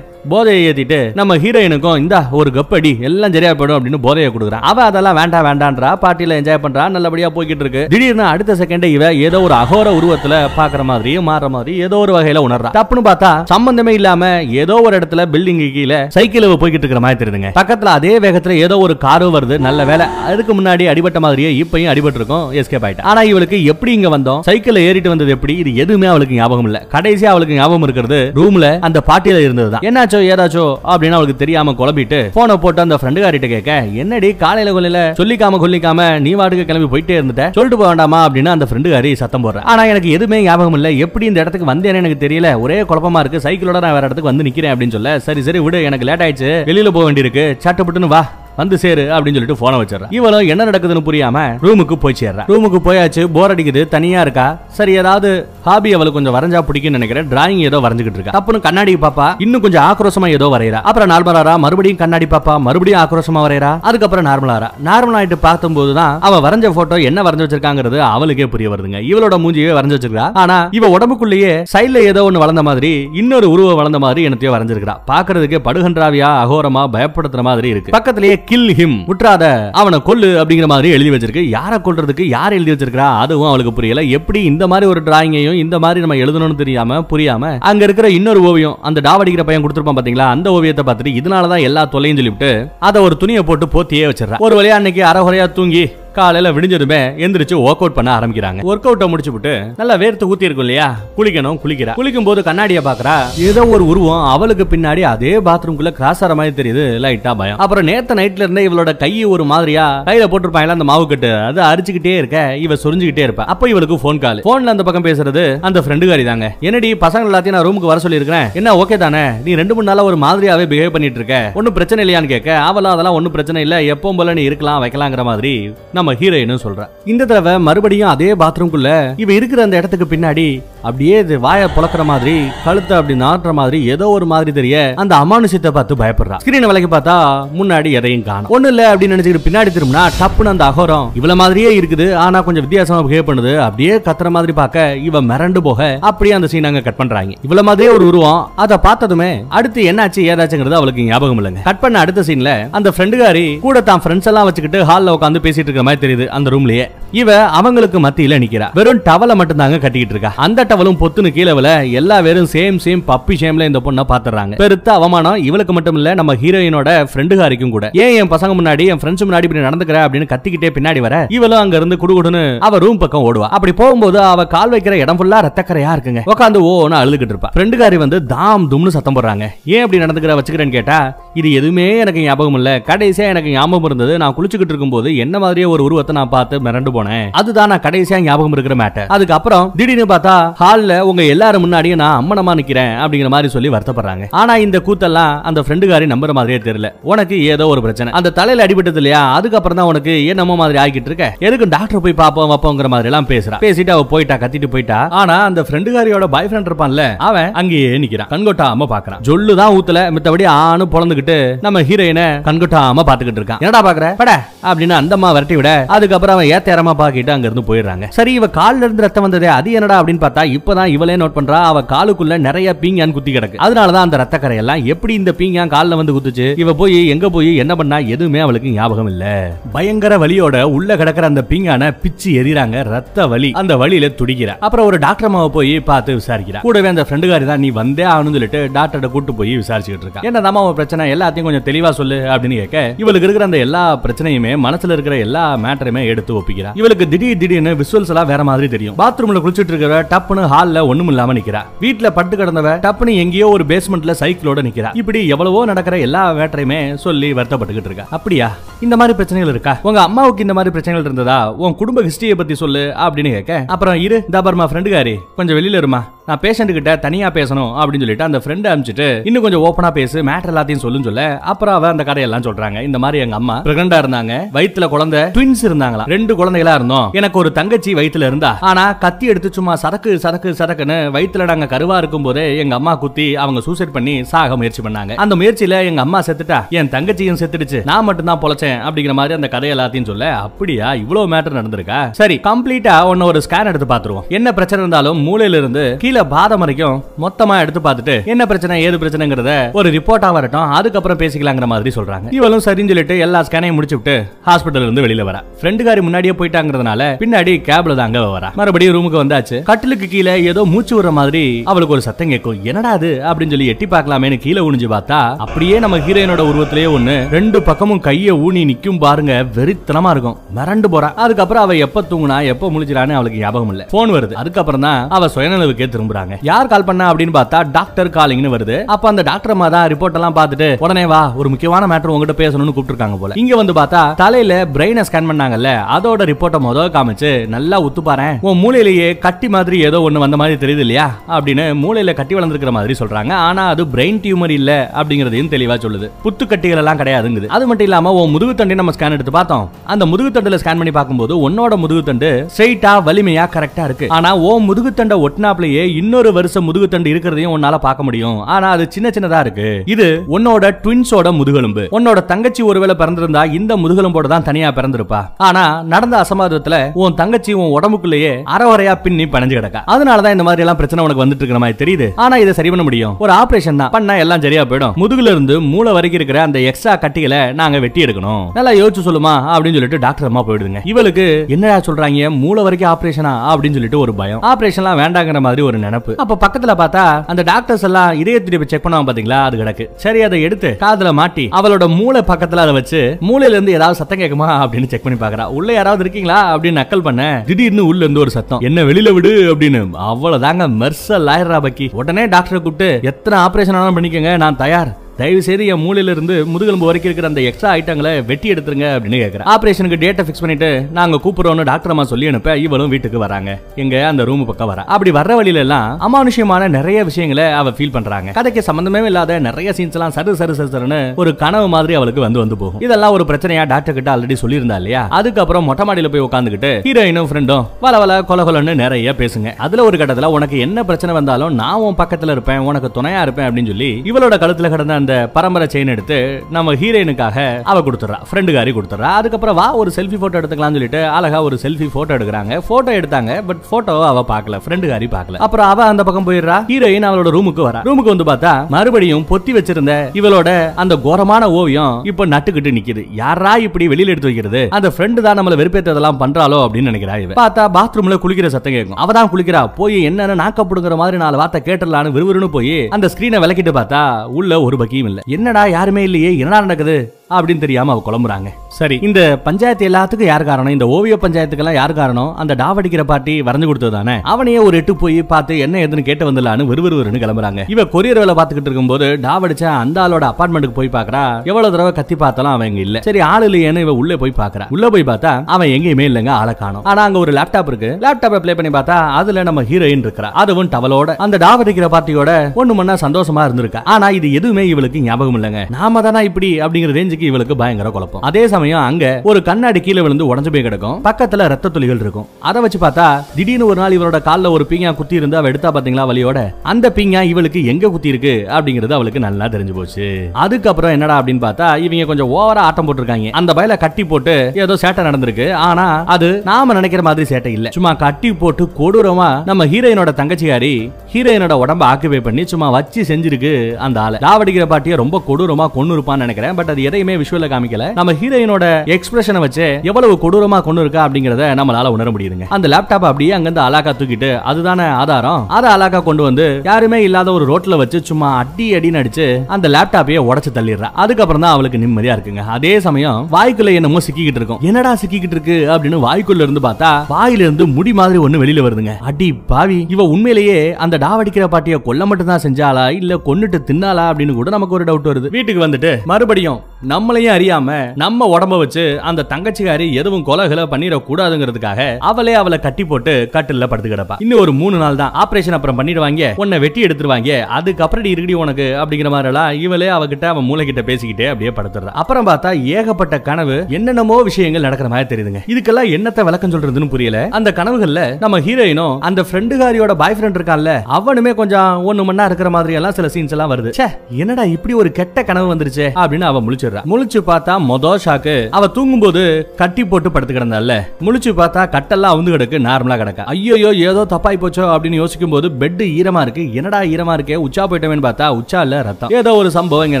[0.32, 4.64] போதையை ஏத்திட்டு நம்ம ஹீரோயினுக்கும் இந்த ஒரு கப்படி எல்லாம் சரியா போயிடும் அப்படின்னு போதையை கொடுக்குறான்.
[4.70, 7.82] அவ அதெல்லாம் வேண்டாம் வேண்டான்றா பார்ட்டியில என்ஜாய் பண்றா நல்லபடியா போய்கிட்டு இருக்கு.
[7.92, 12.42] திடீர்னு அடுத்த செகண்ட் இவ ஏதோ ஒரு அகோர உருவத்துல பாக்குற மாதிரி மாற மாதிரி ஏதோ ஒரு வகையில
[12.46, 12.70] உணர்றா.
[12.78, 17.50] தப்புன்னு பார்த்தா சம்பந்தமே இல்லாம ஏதோ ஒரு இடத்துல பில்டிங் கீழே சைக்கிள் போய்கிட்டு இருக்கிற மாதிரி தெரியுதுங்க.
[17.60, 22.20] பக்கத்துல அதே வேகத்துல ஏதோ ஒரு காரும் வருது நல்ல வேலை அதுக்கு முன்னாடி அடிபட்ட மாதிரியே இப்பயும் அடிபட்டு
[22.20, 23.02] இருக்கும் எஸ்கேப் ஆயிட்டு.
[23.02, 24.40] ஆனா இவளுக்கு எப்படி இங்க வந்தோம்?
[24.40, 25.56] சைக்கிள் ஏறிட்டு வந்தது எப்படி?
[25.56, 26.86] இது எதுவுமே அவளுக்கு ஞாபகம் இல்ல.
[26.92, 29.82] கடைசியா அவளுக்கு ஞாபகம் இருக்கிறது ரூம்ல அந்த பாட்டியில இருந்ததுதான்.
[29.82, 30.14] என்னாச்சு?
[30.22, 35.58] ஏதாச்சோ அப்படின்னு அவளுக்கு தெரியாம குழப்பிட்டு போனை போட்டு அந்த ஃப்ரெண்டு காரிட்ட கேட்க என்னடி காலையில கொல்லையில சொல்லிக்காம
[35.62, 37.50] கொல்லிக்காம நீ வாட்டுக்கு கிளம்பி போயிட்டே இருந்துட்ட?
[37.50, 38.28] சொல்லிட்டு போக வேண்டாமா?
[38.28, 39.60] அப்படின்னு அந்த ஃப்ரெண்டு காரி சத்தம் போடுற.
[39.62, 40.90] ஆனா எனக்கு எதுவுமே ஞாபகம் இல்ல.
[40.90, 42.60] எப்படி இந்த இடத்துக்கு வந்தேன்னு எனக்கு தெரியல.
[42.60, 43.50] ஒரே குழப்பமா இருக்கு.
[43.50, 45.82] சைக்கிளோட நான் வேற இடத்துக்கு வந்து நிக்கிறேன் அப்படின்னு சொல்ல சரி சரி விடு.
[45.82, 46.50] எனக்கு லேட் ஆயிடுச்சு.
[46.70, 47.58] வெளியில போக வேண்டியிருக்கு.
[47.64, 48.32] சட்டுப்பட்டுன்னு வா.
[48.60, 50.12] வந்து சேரு அப்படின்னு சொல்லிட்டு போனை வச்சிடறான்.
[50.18, 52.44] இவளும் என்ன நடக்குதுன்னு புரியாம ரூமுக்கு போய் சேர்றா.
[52.52, 54.46] ரூமுக்கு போயாச்சு போர் அடிக்குது தனியா இருக்கா?
[54.78, 55.30] சரி ஏதாவது
[55.66, 57.28] ஹாபி அவளுக்கு கொஞ்சம் வரைஞ்சா பிடிக்கும்னு நினைக்கிறேன்.
[57.32, 58.34] டிராயிங் ஏதோ வரைஞ்சுக்கிட்டு இருக்கா.
[58.40, 60.80] அப்புறம் கண்ணாடி பாப்பா இன்னும் கொஞ்சம் ஆக்ரோஷமா ஏதோ வரையறா.
[60.90, 63.72] அப்புறம் நார்மலாரா மறுபடியும் கண்ணாடி பாப்பா மறுபடியும் ஆக்ரோஷமா வரையறா.
[63.88, 69.00] அதுக்கப்புறம் நார்மலாரா நார்மல் ஆயிட்டு பார்க்கும்போது தான் அவ வரைஞ்ச போட்டோ என்ன வரைஞ்சு வச்சிருக்காங்கிறது அவளுக்கே புரிய வருதுங்க.
[69.10, 70.26] இவளோட மூஞ்சியே வரைஞ்சு வச்சிருக்கா.
[70.42, 72.92] ஆனா இவ உடம்புக்குள்ளேயே சைடுல ஏதோ ஒன்னு வளர்ந்த மாதிரி
[73.22, 74.96] இன்னொரு உருவ வளர்ந்த மாதிரி என்னத்தையோ வரைஞ்சிருக்கா.
[75.12, 77.94] பாக்குறதுக்கு படுகன்றாவியா அகோரமா பயப்படுத்துற மாதிரி இருக்கு.
[77.98, 79.44] பக்கத்திலேயே கில் ஹிம் முற்றாத.
[79.80, 81.42] அவனை கொல்லு அப்படிங்கிற மாதிரி எழுதி வச்சிருக்கு.
[81.56, 84.02] யாரை கொல்றதுக்கு யார் எழுதி வச்சிருக்கா அதுவும் அவளுக்கு புரியல.
[84.18, 88.78] எப்படி இந்த மாதிரி ஒரு டிராயிங்கையும் இந்த மாதிரி நம்ம எழுதணும்னு தெரியாம புரியாம அங்க இருக்கிற இன்னொரு ஓவியம்
[88.82, 90.28] அந்த டாவடிக்கிற பையன் கொடுத்திருப்பான் பாத்தீங்களா?
[90.36, 92.50] அந்த ஓவியத்தை பார்த்துட்டு இதனாலதான் எல்லா தொல்லையும் சொல்லிவிட்டு
[92.88, 94.38] அதை ஒரு துணியை போட்டு போத்தியே வச்சிடறா.
[94.38, 95.84] ஒரு வழியா அன்னைக்கு அரைகுறையா தூங்கி
[96.18, 98.60] காலையில விடிஞ்சதுமே எந்திரிச்சு ஒர்க் அவுட் பண்ண ஆரம்பிக்கிறாங்க.
[98.70, 100.86] ஒர்க் அவுட்டை முடிச்சு விட்டு நல்லா வேர்த்து ஊத்தி இருக்கும் இல்லையா?
[101.18, 101.94] குளிக்கணும் குளிக்கிறா.
[101.98, 103.14] குளிக்கும் போது கண்ணாடிய பாக்குறா
[103.48, 106.84] ஏதோ ஒரு உருவம் அவளுக்கு பின்னாடி அதே பாத்ரூம்குள்ள கிராஸ் ஆற மாதிரி தெரியுது.
[107.04, 107.58] லைட்டா பயம்.
[107.64, 112.14] அப்புறம் நேத்த நைட்ல இருந்தே இவளோட கை ஒரு மாதிரியா கையில போட்டிருப்பாங்கல்ல அந்த மாவு கட்டு அது அரிச்சுக்கிட்டே
[112.20, 113.46] இருக்க இவ சொரிஞ்சுக்கிட்டே இருப்பா.
[113.54, 117.66] அப்ப இவளுக்கு போன் கால் போன்ல அந்த பக்கம் பேசுறது அந்த ஃப்ரெண்டுகாரி தாங்க என்னடி பசங்க எல்லாத்தையும் நான்
[117.68, 119.24] ரூமுக்கு வர சொல்லியிருக்கேன் என்ன ஓகே தானே?
[119.46, 121.36] நீ ரெண்டு மூணு நாளா ஒரு மாதிரியாவே பிஹேவ் பண்ணிட்டு இருக்க.
[121.58, 122.50] ஒன்னும் பிரச்சனை இல்லையான்னு கேட்க.
[122.68, 123.76] அவளா அதெல்லாம் ஒன்னும் பிரச்சனை இல்ல.
[123.94, 125.52] எப்பவும் போல நீ இருக்கலாம் வைக்கலாங்கிற மாதிரி
[125.96, 126.82] நம்ம ஹீரோயினும் சொல்ற.
[127.12, 128.90] இந்த தடவை மறுபடியும் அதே பாத்ரூம்குள்ள
[129.24, 130.46] இவ இருக்கிற அந்த இடத்துக்கு பின்னாடி
[130.88, 135.70] அப்படியே இது வாயை புழக்கிற மாதிரி கழுத்தை அப்படி நாட்டுற மாதிரி ஏதோ ஒரு மாதிரி தெரிய அந்த அமானுஷத்தை
[135.76, 136.36] பார்த்து பயப்படுறா.
[136.42, 137.16] ஸ்கிரீன் விலைக்கு பார்த்தா
[137.58, 138.50] முன்னாடி எதையும் காணும்.
[138.56, 143.00] ஒண்ணு இல்ல அப்படின்னு நினைச்சுக்கிட்டு பின்னாடி திரும்பினா டப்புன்னு அந்த அகோரம் இவ்வளவு மாதிரியே இருக்குது ஆனா கொஞ்சம் வித்தியாசமா
[143.06, 145.80] பிஹேவ் பண்ணுது அப்படியே கத்துற மாதிரி பார்க்க இவ மிரண்டு போக
[146.10, 147.32] அப்படியே அந்த சீன் அங்க கட் பண்றாங்க.
[147.46, 151.62] இவ்வளவு மாதிரியே ஒரு உருவம் அதை பார்த்ததுமே அடுத்து என்னாச்சு ஏதாச்சுங்கிறது அவளுக்கு ஞாபகம் இல்லைங்க.
[151.68, 155.86] கட் பண்ண அடுத்த சீன்ல அந்த ஃப்ரெண்டுகாரி கூட தான் ஃப்ரெண்ட்ஸ் எல்லாம் வச்சுக்கிட்டு ஹால்ல உட்காந்து பேசிட்டு இருக்கிற
[155.88, 156.86] மாதிரி மாதிரி தெரியுது அந்த ரூம்லயே
[157.20, 158.66] இவ அவங்களுக்கு மத்தியில நிக்கிறா.
[158.78, 160.30] வெறும் டவலை மட்டும் தாங்க கட்டிக்கிட்டு இருக்கா.
[160.44, 161.68] அந்த டவலும் பொத்துன்னு கீழே விழ
[162.00, 166.34] எல்லா பேரும் சேம் சேம் பப்பி சேம்ல இந்த பொண்ணை பாத்துறாங்க பெருத்த அவமானம் இவளுக்கு மட்டும் இல்ல நம்ம
[166.42, 167.90] ஹீரோயினோட ஃப்ரெண்டுகாரிக்கும் கூட.
[168.04, 171.26] ஏன் என் பசங்க முன்னாடி என் ஃப்ரெண்ட்ஸ் முன்னாடி இப்படி நடந்துக்கிற அப்படின்னு கத்திக்கிட்டே பின்னாடி வர?
[171.36, 173.48] இவளும் அங்க இருந்து குடுகுடுன்னு அவ ரூம் பக்கம் ஓடுவா.
[173.58, 176.22] அப்படி போகும்போது அவ கால் வைக்கிற இடம் ஃபுல்லா ரத்தக்கரையா இருக்குங்க.
[176.34, 177.52] உட்காந்து ஓன்னு அழுதுகிட்டு இருப்பா.
[177.56, 179.46] ஃப்ரெண்டுகாரி வந்து தாம் தும்னு சத்தம் போடுறாங்க.
[179.76, 180.98] ஏன் இப்படி நடந்துக்கிற வச்சுக்கிறேன்னு கேட்டா
[181.34, 182.70] இது எதுவுமே எனக்கு ஞாபகம் இல்ல.
[182.90, 187.26] கடைசியா எனக்கு ஞாபகம் இருந்தது நான் குளிச்சுக்கிட்டு இருக்கும்போது என்ன மாதிரியே ஒரு உருவத்தை நான் பார்த்து மிரண்டு போனேன்.
[187.40, 192.54] அதுதான் நான் கடைசியா ஞாபகம் இருக்கிற மேட்டர் அதுக்கப்புறம் திடீர்னு பார்த்தா ஹால்ல உங்க எல்லாரும் முன்னாடியும் நான் அம்மனமா
[192.60, 194.24] நிக்கிறேன் அப்படிங்கிற மாதிரி சொல்லி வருத்தப்படுறாங்க.
[194.40, 196.90] ஆனா இந்த கூத்தெல்லாம் அந்த ஃப்ரெண்டுகாரி நம்புற மாதிரியே தெரியல.
[197.12, 198.12] உனக்கு ஏதோ ஒரு பிரச்சனை.
[198.18, 199.22] அந்த தலையில அடிபட்டது இல்லையா?
[199.38, 201.26] அதுக்கப்புறம் தான் உனக்கு ஏன் நம்ம மாதிரி ஆகிட்டு இருக்க.
[201.46, 203.58] எதுக்கு டாக்டர் போய் பாப்போம் வப்போங்கிற மாதிரி எல்லாம் பேசுறா.
[203.64, 204.98] பேசிட்டு அவ போயிட்டா கத்திட்டு போயிட்டா.
[205.20, 208.30] ஆனா அந்த ஃப்ரெண்டுகாரியோட பாய் ஃப்ரெண்ட் இருப்பான்ல அவன் அங்கேயே நிக்கிறான்.
[208.34, 213.60] கண்கொட்டாம பாக்குறான் ஜொல்லு தான் ஊத்துல மித்தபடி ஆணும் பொழந்துகிட்டு நம்ம ஹீரோயினை கண்கொட்டாம பாத்துக்கிட்டு இருக்கான்.
[213.64, 214.32] என்னடா பாக்குற பட
[214.68, 218.08] அப்படின்னு அந்த அம்மா விரட்டி விட அதுக்கப்புறம் அவன் ஏத்தேரமா பாக்கிட்டு அங்க இருந்து போயிடுறாங்க.
[218.08, 221.84] சரி இவ கால்ல இருந்து ரத்தம் வந்ததே அது என்னடா அப்படின்னு பார்த்தா இப்பதான் இவளே நோட் பண்றா அவ
[221.92, 223.56] காலுக்குள்ள நிறைய பீங்கான் குத்தி கிடக்கு.
[223.56, 226.58] அதனாலதான் அந்த ரத்த கரை எல்லாம் எப்படி இந்த பீங்கான் கால்ல வந்து குத்துச்சு?
[226.58, 229.52] இவ போய் எங்க போய் என்ன பண்ணா எதுவுமே அவளுக்கு ஞாபகம் இல்ல.
[229.72, 233.52] பயங்கர வலியோட உள்ள கிடக்கிற அந்த பீங்கான பிச்சு எறிறாங்க ரத்த வலி.
[233.52, 234.56] அந்த வழியில துடிக்கிற.
[234.58, 236.60] அப்புறம் ஒரு டாக்டர் அம்மாவை போய் பார்த்து விசாரிக்கிறா.
[236.60, 240.20] கூடவே அந்த ஃப்ரெண்டுகாரி தான் நீ வந்தே ஆகணும்னு சொல்லிட்டு டாக்டர்கிட்ட கூட்டு போய் விசாரிச்சுக்கிட்டு இருக்கா.
[240.22, 241.12] என்ன தாமா பிரச்சனை?
[241.14, 246.04] எல்லாத்தையும் கொஞ்சம் தெளிவா சொல்லு அப்படின்னு கேட்க இவளுக்கு இருக்கிற அந்த எல்லா பிரச்சனையுமே மனசுல இருக்கிற எல்லா மேட்டருமே
[246.04, 246.70] எடுத்து ஒப்பிக்கிறா.
[246.74, 248.98] இவளுக்கு திடீர் திடீர்னு விசுவல்ஸ் எல்லாம் வேற மாதிரி தெரியும்.
[248.98, 251.62] பாத்ரூம்ல குளிச்சிட்டு இருக்கிற டப்புனு ஹால்ல ஒண்ணும் இல்லாம நிக்கிறா.
[251.80, 254.96] வீட்டுல பட்டு கிடந்தவ டப்புனு எங்கேயோ ஒரு பேஸ்மெண்ட்ல சைக்கிளோட நிக்கிறா.
[254.96, 258.06] இப்படி எவ்வளவோ நடக்கிற எல்லா மேட்டரையுமே சொல்லி வருத்தப்பட்டுக்கிட்டு இருக்கா.
[258.10, 258.56] அப்படியா?
[258.80, 259.78] இந்த மாதிரி பிரச்சனைகள் இருக்கா?
[259.82, 261.52] உங்க அம்மாவுக்கு இந்த மாதிரி பிரச்சனைகள் இருந்ததா?
[261.52, 266.00] உன் குடும்ப ஹிஸ்டரியை பத்தி சொல்லு அப்படின்னு கேட்க அப்புறம் இரு தாபர்மா ஃப்ரெண்டு காரி கொஞ்சம் வெளியில இருமா
[266.26, 270.52] நான் பேஷண்ட் கிட்ட தனியா பேசணும் அப்படின்னு சொல்லிட்டு அந்த ஃப்ரெண்ட் அனுப்பிச்சிட்டு இன்னும் கொஞ்சம் ஓப்பனா பேசு மேட்டர்
[270.52, 272.82] எல்லாத்தையும் சொல்லுன்னு சொல்ல அப்புறம் அவ அந்த கதையெல்லாம் சொல்றாங்க.
[272.82, 276.04] இந்த மாதிரி எங்க அம்மா பிரெக்னண்டா இருந்தாங்க வயிற்றுல குழந்தை ட்வின்ஸ் இருந்தாங்களா?
[276.14, 277.08] ரெண்டு குழந்தைகளா இருந்தோம்.
[277.18, 278.50] எனக்கு ஒரு தங்கச்சி வயித்துல இருந்தா.
[278.70, 283.26] ஆனா கத்தி எடுத்து சும்மா சதக்கு சதக்கு சதக்குன்னு வயித்துல நாங்க கருவா இருக்கும் போதே எங்க அம்மா குத்தி
[283.42, 285.14] அவங்க சூசைட் பண்ணி சாக முயற்சி பண்ணாங்க.
[285.24, 286.58] அந்த முயற்சியில எங்க அம்மா செத்துட்டா.
[286.78, 287.80] என் தங்கச்சியும் செத்துடுச்சு.
[287.90, 292.00] நான் மட்டும் தான் பொழைச்சேன் அப்படிங்கிற மாதிரி அந்த கதை எல்லாத்தையும் சொல்ல அப்படியா இவ்வளவு மேட்டர் நடந்திருக்கா?
[292.20, 296.98] சரி கம்ப்ளீட்டா ஒன்னு ஒரு ஸ்கேன் எடுத்து பாத்துருவோம் என்ன பிரச்சனை இருந்தாலும் மூளையில இருந்து கீழே பாதம் வரைக்கும்
[297.26, 300.68] மொத்தமா எடுத்து பார்த்துட்டு என்ன பிரச்சனை ஏது பிரச்சனைங்கிறத ஒரு ரிப்போர்ட்டா வரட்டும்.
[300.80, 302.26] அதுக்கப்புறம் பேசிக்கலாங்கிற மாதிரி சொல்றாங்க.
[302.38, 304.14] இவளும் சரின்னு சொல்லிட்டு எல்லா ஸ்கேனையும் முடிச்சு விட்டு
[304.48, 308.50] ஹாஸ்பிட்டல் இருந்து வெளியில வர ஃப்ரெண்டுகாரி முன்னாடியே போயிட்டாங்கிறதுனால பின்னாடி கேப்ல தாங்க வரா.
[308.54, 309.62] மறுபடியும் ரூமுக்கு வந்தாச்சு.
[309.62, 312.64] கட்டிலுக்கு கீழே ஏதோ மூச்சு விடுற மாதிரி அவளுக்கு ஒரு சத்தம் கேட்கும்.
[312.64, 313.20] என்னடா அது?
[313.24, 318.32] அப்படின்னு சொல்லி எட்டி பார்க்கலாமேனு கீழே உணிஞ்சு பார்த்தா அப்படியே நம்ம ஹீரோயினோட உருவத்திலேயே ஒண்ணு ரெண்டு பக்கமும் கைய
[318.46, 320.36] ஊனி நிக்கும் பாருங்க வெறித்தனமா இருக்கும்.
[320.56, 321.10] மிரண்டு போறா.
[321.14, 323.86] அதுக்கப்புறம் அவ எப்ப தூங்குனா எப்ப முழிச்சிடான்னு அவளுக்கு ஞாபகம் இல்ல.
[323.90, 324.32] போன் வருது.
[324.32, 326.34] அதுக்கப்புறம் தான் அவ சுயநலவுக்கே திரும்புறாங்க.
[326.42, 327.12] யார் கால் பண்ணா?
[327.12, 328.84] அப்படின்னு பார்த்தா டாக்டர் காலிங்னு வருது.
[328.86, 332.74] அப்ப அந்த டாக்டர் அம்மா தான் ரிப்போர்ட் எல்லாம் பார்த்துட்டு உடனே வா ஒரு முக்கியமான மேட்டர் உங்ககிட்ட பேசணும்னு
[332.76, 333.32] கூப்பிட்டுருக்காங்க போல.
[333.36, 338.60] இங்க வந்து பார்த்தா தலையில பிரெயினை ஸ்கேன் பண்ணாங்கல்ல அதோட ரிப்போர்ட்டை முதல் காமிச்சு நல்லா உத்து பாரு உன்
[338.62, 341.06] மூளையிலேயே கட்டி மாதிரி ஏதோ ஒண்ணு வந்த மாதிரி தெரியுது இல்லையா?
[341.36, 343.32] அப்படின்னு மூளையில கட்டி வளர்ந்துருக்கிற மாதிரி சொல்றாங்க.
[343.48, 346.08] ஆனா அது பிரெயின் டியூமர் இல்ல அப்படிங்கறதையும் தெளிவா சொல்லுது.
[346.24, 347.46] புத்து கட்டிகள் எல்லாம் கிடையாதுங்குது.
[347.56, 349.64] அது மட்டும் இல்லாம உன் முதுகு தண்டை நம்ம ஸ்கேன் எடுத்து பார்த்தோம்.
[349.94, 354.08] அந்த முதுகு தண்டுல ஸ்கேன் பண்ணி பார்க்கும்போது உன்னோட முதுகு தண்டு ஸ்ட்ரைட்டா வலிமையா கரெக்டா இருக்கு.
[354.18, 358.38] ஆனா உன் முதுகு தண்டை ஒட்டினாப்லயே இன்னொரு வருஷம் முதுகு தண்டு இருக்கிறதையும் உன்னால பார்க்க முடியும்.
[358.54, 359.68] ஆனா அது சின்ன சின்னதா இருக்கு.
[359.94, 361.84] இது உன்னோட ட்வின்ஸோட முதுகெலும்பு.
[361.98, 365.15] உன்னோட தங்கச்சி ஒருவேளை பிறந்திருந்தா இந்த முதுகெலும்போட தான் தனியா பிறந்திருப்பா.
[365.36, 369.80] ஆனா நடந்த அசம்பாவிதத்துல உன் தங்கச்சி உன் உடம்புக்குள்ளேயே அறவரையா பின்னி பணஞ்சு கிடக்கா.
[369.86, 372.08] அதனாலதான் இந்த மாதிரி எல்லாம் பிரச்சனை உனக்கு வந்துட்டு இருக்கிற மாதிரி தெரியுது.
[372.16, 373.14] ஆனா இதை சரி பண்ண முடியும்.
[373.18, 373.90] ஒரு ஆபரேஷன் தான்.
[373.90, 374.94] பண்ணா எல்லாம் சரியா போயிடும்.
[375.02, 378.44] முதுகுல இருந்து மூளை வரைக்கும் இருக்கிற அந்த எக்ஸ்ட்ரா கட்டிகளை நாங்க வெட்டி எடுக்கணும்.
[378.54, 380.80] நல்லா யோசிச்சு சொல்லுமா அப்படின்னு சொல்லிட்டு டாக்டர் அம்மா போயிடுதுங்க.
[380.84, 382.30] இவளுக்கு என்னடா சொல்றாங்க?
[382.38, 384.42] மூளை வரைக்கும் ஆபரேஷனா அப்படின்னு சொல்லிட்டு ஒரு பயம்.
[384.42, 386.14] ஆபரேஷன்லாம் வேண்டாங்கிற மாதிரி ஒரு நினைப்பு.
[386.16, 389.40] அப்ப பக்கத்துல பார்த்தா அந்த டாக்டர்ஸ் எல்லாம் இதய துடிப்பு செக் பண்ணுவாங்க பாத்தீங்களா?
[389.44, 389.86] அது கிடக்கு.
[389.96, 394.48] சரி அதை எடுத்து காதுல மாட்டி அவளோட மூளை பக்கத்துல அதை வச்சு மூளையில இருந்து ஏதாவது சத்தம் கேட்குமா
[394.62, 395.46] அப்படின்னு செக் பண்ணி பாக்குறா.
[395.46, 396.56] உள்ள யாராவது இருக்கீங்களா?
[396.56, 397.42] அப்படின்னு நக்கல் பண்ண.
[397.46, 398.60] திடீர்னு உள்ள இருந்து ஒரு சத்தம்.
[398.60, 399.90] என்ன வெளியில விடு அப்படின்னு.
[400.00, 401.88] அவ்வளவுதாங்க மெர்சல் ஆயிரா பக்கி.
[401.92, 405.04] உடனே டாக்டரை கூப்பிட்டு எத்தனை ஆபரேஷன் ஆனாலும் பண்ணிக்கோங்க நான் தயார்.
[405.18, 409.46] தயவு செய்து என் மூலையில இருந்து முதுகெலும்பு வரைக்கும் இருக்கிற அந்த எக்ஸ்ட்ரா ஐட்டங்களை வெட்டி எடுத்துருங்க அப்படின்னு கேட்கிறேன்
[409.52, 410.68] ஆபரேஷனுக்கு டேட்டை ஃபிக்ஸ் பண்ணிட்டு
[410.98, 413.50] நாங்க கூப்பிடுறோம்னு டாக்டர் அம்மா சொல்லி அனுப்ப இவளும் வீட்டுக்கு வராங்க.
[413.74, 414.82] எங்க அந்த ரூம் பக்கம் வர.
[414.94, 418.30] அப்படி வர்ற வழியில எல்லாம் அமானுஷ்யமான நிறைய விஷயங்களை அவ ஃபீல் பண்றாங்க.
[418.30, 422.38] கதைக்கு சம்பந்தமே இல்லாத நிறைய சீன்ஸ் எல்லாம் சரு சரு சரு சருன்னு ஒரு கனவு மாதிரி அவளுக்கு வந்து
[422.38, 422.80] வந்து போகும்.
[422.80, 425.02] இதெல்லாம் ஒரு பிரச்சனையா டாக்டர் கிட்ட ஆல்ரெடி சொல்லியிருந்தா இல்லையா?
[425.20, 429.56] அதுக்கப்புறம் மொட்டை மாடியில போய் உட்காந்துக்கிட்டு ஹீரோயினும் ஃப்ரெண்டும் வல வல கொல கொலன்னு நிறைய பேசுங்க.
[429.56, 433.72] அதுல ஒரு கட்டத்துல உனக்கு என்ன பிரச்சனை வந்தாலும் நான் உன் பக்கத்துல இருப்பேன் உனக்கு துணையா இருப்பேன் அப்படின்னு
[433.74, 436.16] சொல்லி இவளோட கழுத்துல கடந்த அந்த பரம்பரை செயின் எடுத்து
[436.54, 437.36] நம்ம ஹீரோயினுக்காக
[437.70, 442.12] அவ கொடுத்துறா ஃப்ரெண்டுகாரி கொடுத்துறா அதுக்கப்புறம் வா ஒரு செல்ஃபி ஃபோட்டோ எடுத்துக்கலாம்னு சொல்லிட்டு அழகா ஒரு செல்ஃபி ஃபோட்டோ
[442.16, 442.54] எடுக்கிறாங்க.
[442.66, 445.40] ஃபோட்டோ எடுத்தாங்க பட் ஃபோட்டோவை அவ பார்க்கல ஃப்ரெண்டுக்காரி பார்க்கல.
[445.46, 447.82] அப்புறம் அவ அந்த பக்கம் போயிடுறா ஹீரோயின் அவளோட ரூமுக்கு வரா.
[447.88, 450.48] ரூமுக்கு வந்து பார்த்தா மறுபடியும் பொத்தி வச்சிருந்த இவளோட
[450.84, 453.04] அந்த கோரமான ஓவியம் இப்ப நட்டுக்கிட்டு நிக்குது.
[453.20, 454.62] யாரா இப்படி வெளியில எடுத்து வைக்கிறது?
[454.78, 457.38] அந்த ஃப்ரெண்டு தான் நம்மள வெறுப்பேற்றதெல்லாம் பண்றாளோ அப்படின்னு நினைக்கிறா இவ.
[457.42, 458.98] பார்த்தா பாத்ரூம்ல குளிக்கிற சத்தம் கேட்கும்.
[459.04, 463.74] அவ தான் குளிக்கிறா போய் என்னன்னு நாக்கப்படுங்கிற மாதிரி நாலு வார்த்தை கேட்டலான்னு விறுவிறுன்னு போய் அந்த ஸ்கிரீனை விளக்கிட்டு
[463.80, 464.02] பார்த்தா
[464.40, 465.20] உள்ள ஒரு பக்கியும் இல்ல.
[465.26, 466.38] என்னடா யாருமே இல்லையே?
[466.38, 466.96] என்னடா நடக்குது?
[467.30, 468.48] அப்படின்னு தெரியாம அவ குழம்புறாங்க.
[468.68, 468.98] சரி.
[469.02, 470.72] இந்த பஞ்சாயத்து எல்லாத்துக்கும் யார் காரணம்?
[470.72, 472.36] இந்த ஓவிய பஞ்சாயத்துக்கெல்லாம் யார் காரணம்?
[472.36, 476.66] அந்த டாவடிக்கிற பாட்டி வரைஞ்சு கொடுத்தது தானே அவனையே ஒரு எட்டு போய் பார்த்து என்ன ஏதுன்னு கேட்டு வந்துடலான்னு
[476.70, 477.64] விறுவிறுன்னு கிளம்புறாங்க.
[477.68, 482.50] இவ கொரியர் வேலை பார்த்துக்கிட்டு இருக்கும்போது டாவடிச்ச அந்த ஆளோட அபார்ட்மெண்ட்டுக்கு போய் பாக்குறா எவ்வளவு தடவை கத்தி பார்த்தாலும்
[482.50, 483.00] அவன் இங்க இல்ல.
[483.00, 486.84] சரி ஆள் இல்லையேன்னு இவ உள்ள போய் பாக்குறா உள்ள போய் பார்த்தா அவன் எங்கேயுமே இல்லைங்க ஆளை காணும்.
[486.84, 487.98] ஆனா அங்க ஒரு லேப்டாப் இருக்கு.
[488.00, 490.30] லேப்டாப்பை ப்ளே பண்ணி பார்த்தா அதுல நம்ம ஹீரோயின் இருக்கிறா.
[490.32, 491.16] அதுவும் டவலோட.
[491.16, 493.84] அந்த டாவடிக்கிற பார்ட்டியோட ஒண்ணு மண்ணா சந்தோஷமா இருந்திருக்கா.
[493.84, 495.68] ஆனா இது எதுவுமே இவளுக்கு ஞாபகம் இல்லைங்க.
[495.68, 498.24] நாம தானா இப்படி அப்படிங்கிற ரேஞ்சுக்கு இவளுக்கு பயங்கர குழப்பம்.
[498.28, 500.98] அதே சமயம் அங்க ஒரு கண்ணாடி கீழே விழுந்து உடஞ்சு போய் கிடக்கும்.
[501.08, 502.26] பக்கத்துல ரத்த துளிகள் இருக்கும்.
[502.48, 503.06] அதை வச்சு பார்த்தா
[503.36, 506.38] திடீர்னு ஒரு நாள் இவரோட கால்ல ஒரு பீங்கா குத்தி இருந்து அவ எடுத்தா பாத்தீங்களா வழியோட
[506.72, 508.34] அந்த பீங்கா இவளுக்கு எங்க குத்தி இருக்கு?
[508.56, 510.06] அப்படிங்கிறது அவளுக்கு நல்லா தெரிஞ்சு போச்சு.
[510.44, 513.30] அதுக்கப்புறம் என்னடா அப்படின்னு பார்த்தா இவங்க கொஞ்சம் ஓவரா ஆட்டம் போட்டிருக்காங்க.
[513.40, 515.46] அந்த பயல கட்டி போட்டு ஏதோ சேட்டை நடந்திருக்கு.
[515.68, 517.70] ஆனா அது நாம நினைக்கிற மாதிரி சேட்டை இல்ல.
[517.76, 520.74] சும்மா கட்டி போட்டு கொடூரமா நம்ம ஹீரோயினோட தங்கச்சியாரி
[521.12, 523.52] ஹீரோயினோட உடம்ப ஆக்குபை பண்ணி சும்மா வச்சு செஞ்சிருக்கு
[523.86, 524.18] அந்த ஆளை.
[524.26, 526.54] லாவடிக்கிற பாட்டியை ரொம்ப கொடூரமா கொண்டு இருப்பான்னு நினைக்கிறேன்.
[526.58, 527.84] பட் அது எதையுமே எதையுமே விஷுவல காமிக்கல.
[527.98, 532.46] நம்ம ஹீரோயினோட எக்ஸ்பிரஷனை வச்சு எவ்வளவு கொடூரமா கொண்டு இருக்கா அப்படிங்கறத நம்மளால உணர முடியுதுங்க.
[532.56, 535.42] அந்த லேப்டாப் அப்படியே அங்கிருந்து அலாக்கா தூக்கிட்டு அதுதானே ஆதாரம்?
[535.56, 540.22] அதை அலாக்கா கொண்டு வந்து யாருமே இல்லாத ஒரு ரோட்ல வச்சு சும்மா அடி அடின்னு அடிச்சு அந்த லேப்டாப்பையே
[540.30, 540.90] உடச்சு தள்ளிடுறா.
[541.04, 542.44] அதுக்கப்புறம் தான் அவளுக்கு நிம்மதியா இருக்குங்க.
[542.56, 544.60] அதே சமயம் வாய்க்குள்ள என்னமோ சிக்கிக்கிட்டு இருக்கும்.
[544.70, 548.94] என்னடா சிக்கிக்கிட்டு இருக்கு அப்படின்னு வாய்க்குள்ள இருந்து பார்த்தா வாயில இருந்து முடி மாதிரி ஒண்ணு வெளியில வருதுங்க.
[549.12, 552.86] அடி பாவி இவ உண்மையிலேயே அந்த டாவடிக்கிற பாட்டிய கொல்ல மட்டும் தான் செஞ்சாளா?
[553.00, 555.30] இல்ல கொன்னுட்டு தின்னாலா அப்படின்னு கூட நமக்கு ஒரு டவுட் வருது.
[555.36, 556.60] வீட்டுக்கு வந்துட்டு மறுபடியும்
[556.96, 557.70] நம்மளையும் அறியாம
[558.02, 563.88] நம்ம உடம்ப வச்சு அந்த தங்கச்சிக்காரி எதுவும் கொலைகளை பண்ணிட கூடாதுங்கிறதுக்காக அவளே அவளை கட்டி போட்டு கட்டில படுத்து
[563.90, 564.16] கிடப்பா.
[564.24, 565.12] இன்னும் ஒரு மூணு நாள் தான்.
[565.22, 566.30] ஆபரேஷன் அப்புறம் பண்ணிடுவாங்க.
[566.42, 567.40] உன்னை வெட்டி எடுத்துருவாங்க.
[567.56, 572.26] அதுக்கப்புறம் இருக்கடி உனக்கு அப்படிங்கிற மாதிரி எல்லாம் இவளே அவகிட்ட அவன் மூளை கிட்ட பேசிக்கிட்டே அப்படியே படுத்துறா அப்புறம்
[572.28, 575.42] பார்த்தா ஏகப்பட்ட கனவு என்னென்னமோ விஷயங்கள் நடக்கிற மாதிரி தெரியுதுங்க.
[575.54, 577.20] இதுக்கெல்லாம் என்னத்த விளக்கம் சொல்றதுன்னு புரியல.
[577.40, 582.78] அந்த கனவுகள்ல நம்ம ஹீரோயினும் அந்த ஃப்ரெண்டுகாரியோட பாய் ஃப்ரெண்ட் இருக்கான்ல அவனுமே கொஞ்சம் ஒன்னு மண்ணா இருக்கிற மாதிரி
[582.80, 583.72] எல்லாம் சில சீன்ஸ் எல்லாம் வருது.
[583.78, 583.88] ச்சே
[584.22, 586.84] என்னடா இப்படி ஒரு கெட்ட கனவு வந்துருச்சு அப்படின்னு அவன் முழிச்சிடுறா.
[586.88, 588.34] முழிச்சு பார்த்தா மொதல் ஷாக்கு.
[588.56, 589.22] அவ தூங்கும்போது
[589.60, 590.74] கட்டி போட்டு படுத்து கிடந்தால
[591.06, 593.24] முழிச்சு பார்த்தா கட்டெல்லாம் அவுந்து கிடக்கு நார்மலா கிடக்க.
[593.32, 596.42] ஐயோ ஏதோ தப்பாய் போச்சோ அப்படின்னு யோசிக்கும் போது பெட் ஈரமா இருக்கு.
[596.58, 597.38] என்னடா ஈரமா இருக்கே?
[597.46, 599.14] உச்சா போயிட்டவன் பார்த்தா உச்சா இல்ல ரத்தம்.
[599.20, 600.00] ஏதோ ஒரு சம்பவம் இங்க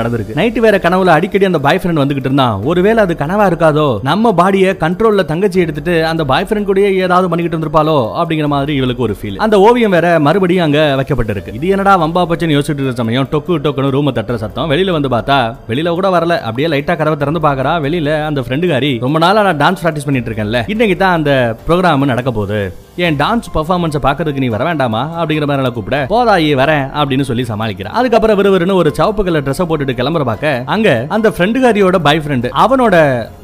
[0.00, 0.36] நடந்திருக்கு.
[0.40, 2.56] நைட் வேற கனவுல அடிக்கடி அந்த பாய் ஃப்ரெண்ட் வந்துகிட்டு இருந்தான்.
[2.70, 3.86] ஒருவேளை அது கனவா இருக்காதோ?
[4.10, 7.98] நம்ம பாடியை கண்ட்ரோல்ல தங்கச்சி எடுத்துட்டு அந்த பாய் ஃப்ரெண்ட் கூடயே ஏதாவது பண்ணிக்கிட்டு இருந்திருப்பாளோ?
[8.22, 11.56] அப்படிங்கிற மாதிரி இவளுக்கு ஒரு ஃபீல் அந்த ஓவியம் வேற மறுபடியும் அங்க வைக்கப்பட்டிருக்கு.
[11.60, 14.70] இது என்னடா வம்பா பச்சன் யோசிச்சுட்டு இருக்க சமயம் டொக்கு டொக்குன்னு ரூம தட்டுற சத்தம்.
[14.74, 16.40] வெளியில வந்து பார்த்தா வெளியில கூட வரல.
[16.48, 20.60] அப்படியே லைட்டா கதவை திறந்து பாக்குறா வெளியில அந்த ஃப்ரெண்டுகாரி ரொம்ப நாளா நான் டான்ஸ் பிராக்டிஸ் பண்ணிட்டு இருக்கேன்ல.
[20.74, 21.32] இன்னைக்கு தான் அந்த
[21.66, 22.62] ப்ரோக்ராம் நடக்க போகுது.
[23.04, 25.02] என் டான்ஸ் பர்ஃபார்மன்ஸ் பாக்குறதுக்கு நீ வர வேண்டாமா?
[25.20, 29.62] அப்படிங்கிற மாதிரி நான் கூப்பிட போதாயி வரேன் அப்படின்னு சொல்லி சமாளிக்கிறான் அதுக்கப்புறம் விறுவிறுன்னு ஒரு சவப்பு கலர் ட்ரெஸ்
[29.70, 32.96] போட்டுட்டு கிளம்புற பாக்க அங்க அந்த ஃப்ரெண்டுகாரியோட பாய் ஃப்ரெண்டு அவனோட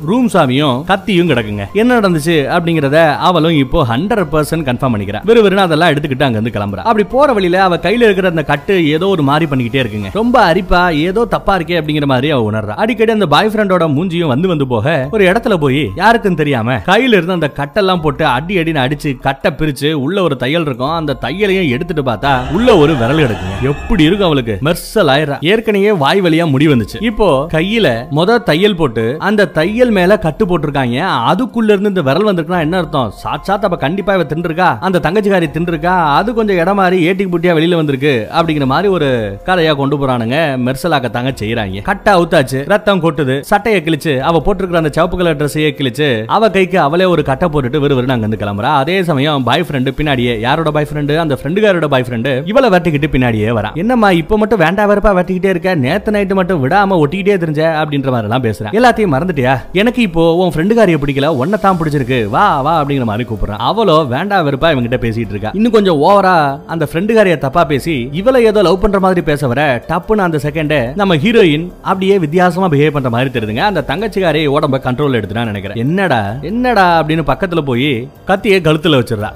[0.08, 1.66] ரூம் சாமியும் கத்தியும் கிடக்குங்க.
[1.82, 5.22] என்ன நடந்துச்சு அப்படிங்கறத அவளும் இப்போ ஹண்ட்ரட் பர்சன்ட் கன்ஃபார்ம் பண்ணிக்கிறா.
[5.30, 6.84] விறுவிறுன்னு அதெல்லாம் எடுத்துக்கிட்டு அங்க இருந்து கிளம்புறா.
[6.90, 10.12] அப்படி போற வழியில அவ கையில இருக்கிற அந்த கட்டு ஏதோ ஒரு மாதிரி பண்ணிக்கிட்டே இருக்குங்க.
[10.20, 12.76] ரொம்ப அரிப்பா ஏதோ தப்பா இருக்கே அப்படிங்கிற மாதிரி அவ உணர்றா.
[12.84, 17.36] அடிக்கடி அந்த பாய் ஃப்ரெண்டோட மூஞ்சியும் வந்து வந்து போக ஒரு இடத்துல போய் யாருக்கும் தெரியாம கையில இருந்து
[17.36, 20.92] அந்த கட்டெல்லாம் போட்டு அடி அடின்னு அடிச்சு கட்டை பிரிச்சு உள்ள ஒரு தையல் இருக்கும்.
[20.98, 23.56] அந்த தையலையும் எடுத்துட்டு பார்த்தா உள்ள ஒரு விரல் கிடக்குங்க.
[23.70, 24.54] எப்படி இருக்கும் அவளுக்கு?
[24.66, 26.98] மெர்சல் ஆயிரா ஏற்கனவே வாய் வழியா முடி வந்துச்சு.
[27.00, 31.00] இப்போ கையில முத தையல் போட்டு அந்த தையல் மேல கட்டு போட்டிருக்காங்க.
[31.32, 33.10] அதுக்குள்ள இருந்து இந்த விரல் வந்திருக்குன்னா என்ன அர்த்தம்?
[33.24, 34.70] சாட்சாத் அப்ப கண்டிப்பா இவ தின்றுருக்கா?
[34.80, 35.96] அந்த தங்கச்சிக்காரி தின்றுருக்கா?
[36.18, 38.14] அது கொஞ்சம் இடம் மாதிரி ஏட்டிக்கு புட்டியா வெளியில வந்திருக்கு.
[38.38, 39.10] அப்படிங்கிற மாதிரி ஒரு
[39.46, 40.38] கதையா கொண்டு போறானுங்க.
[40.68, 42.58] மெர்சலாக்கத்தாங்க செய்யறாங்க கட்டா அவுத்தாச்சு.
[42.68, 43.36] ரத்தம் கொட்டுது.
[43.50, 47.82] சட்டையை கிழிச்சு அவ போட்டிருக்கிற அந்த சிவப்பு கலர் ட்ரெஸ்ஸையே கிழிச்சு அவ கைக்கு அவளே ஒரு கட்டை போட்டுட்டு
[47.84, 48.70] விறுவிறுன்னு அங்க இருந்து கிளம்புறா.
[48.82, 53.50] அதே சமயம் பாய் ஃப்ரெண்டு பின்னாடியே யாரோட பாய் ஃப்ரெண்டு அந்த ஃப்ரெண்டுகாரோட பாய் ஃப்ரெண்டு இவளை வெட்டிக்கிட்டு பின்னாடியே
[53.58, 53.70] வரா.
[53.82, 55.74] என்னம்மா இப்ப மட்டும் வேண்டாம் வெறுப்பா வெட்டிக்கிட்டே இருக்க?
[55.84, 59.54] நேத்து நைட்டு மட்டும் விடாம ஒட்டிக்கிட்டே தெரிஞ்ச அப்படின்ற மாதிரி எல்லாம் பேசுறேன் எல்லாத்தையும் மறந்துட்டியா?
[59.80, 62.20] எனக்கு இப்போ உன் ஃப்ரெண்டுகாரிய பிடிக்கல உன்னை தான் பிடிச்சிருக்கு.
[62.36, 65.52] வா வா அப்படிங்கிற மாதிரி கூப்பிடுறான் அவளோ வேண்டாம் வெறுப்பா இவங்கிட்ட பேசிட்டு இருக்கா.
[65.58, 66.36] இன்னும் கொஞ்சம் ஓவரா
[66.74, 71.16] அந்த ஃப்ரெண்டுகாரிய தப்பா பேசி இவளை ஏதோ லவ் பண்ற மாதிரி பேச வர டப்புன்னு அந்த செகண்ட் நம்ம
[71.24, 73.56] ஹீரோயின் அப்படியே வித்தியாசமா பிஹேவ் பண்ற மாதிரி தெரியுதுங்க.
[73.56, 75.76] அந்த தங்கச்சிக்காரி உடம்ப கண்ட்ரோல் எடுத்துனா நினைக்கிறேன்.
[75.76, 76.34] என்னடா?
[76.40, 79.32] என்னடா அப்படின்னு பக்கத்துல போய் கத்தியை கழுத்துல வச்சிடுறா.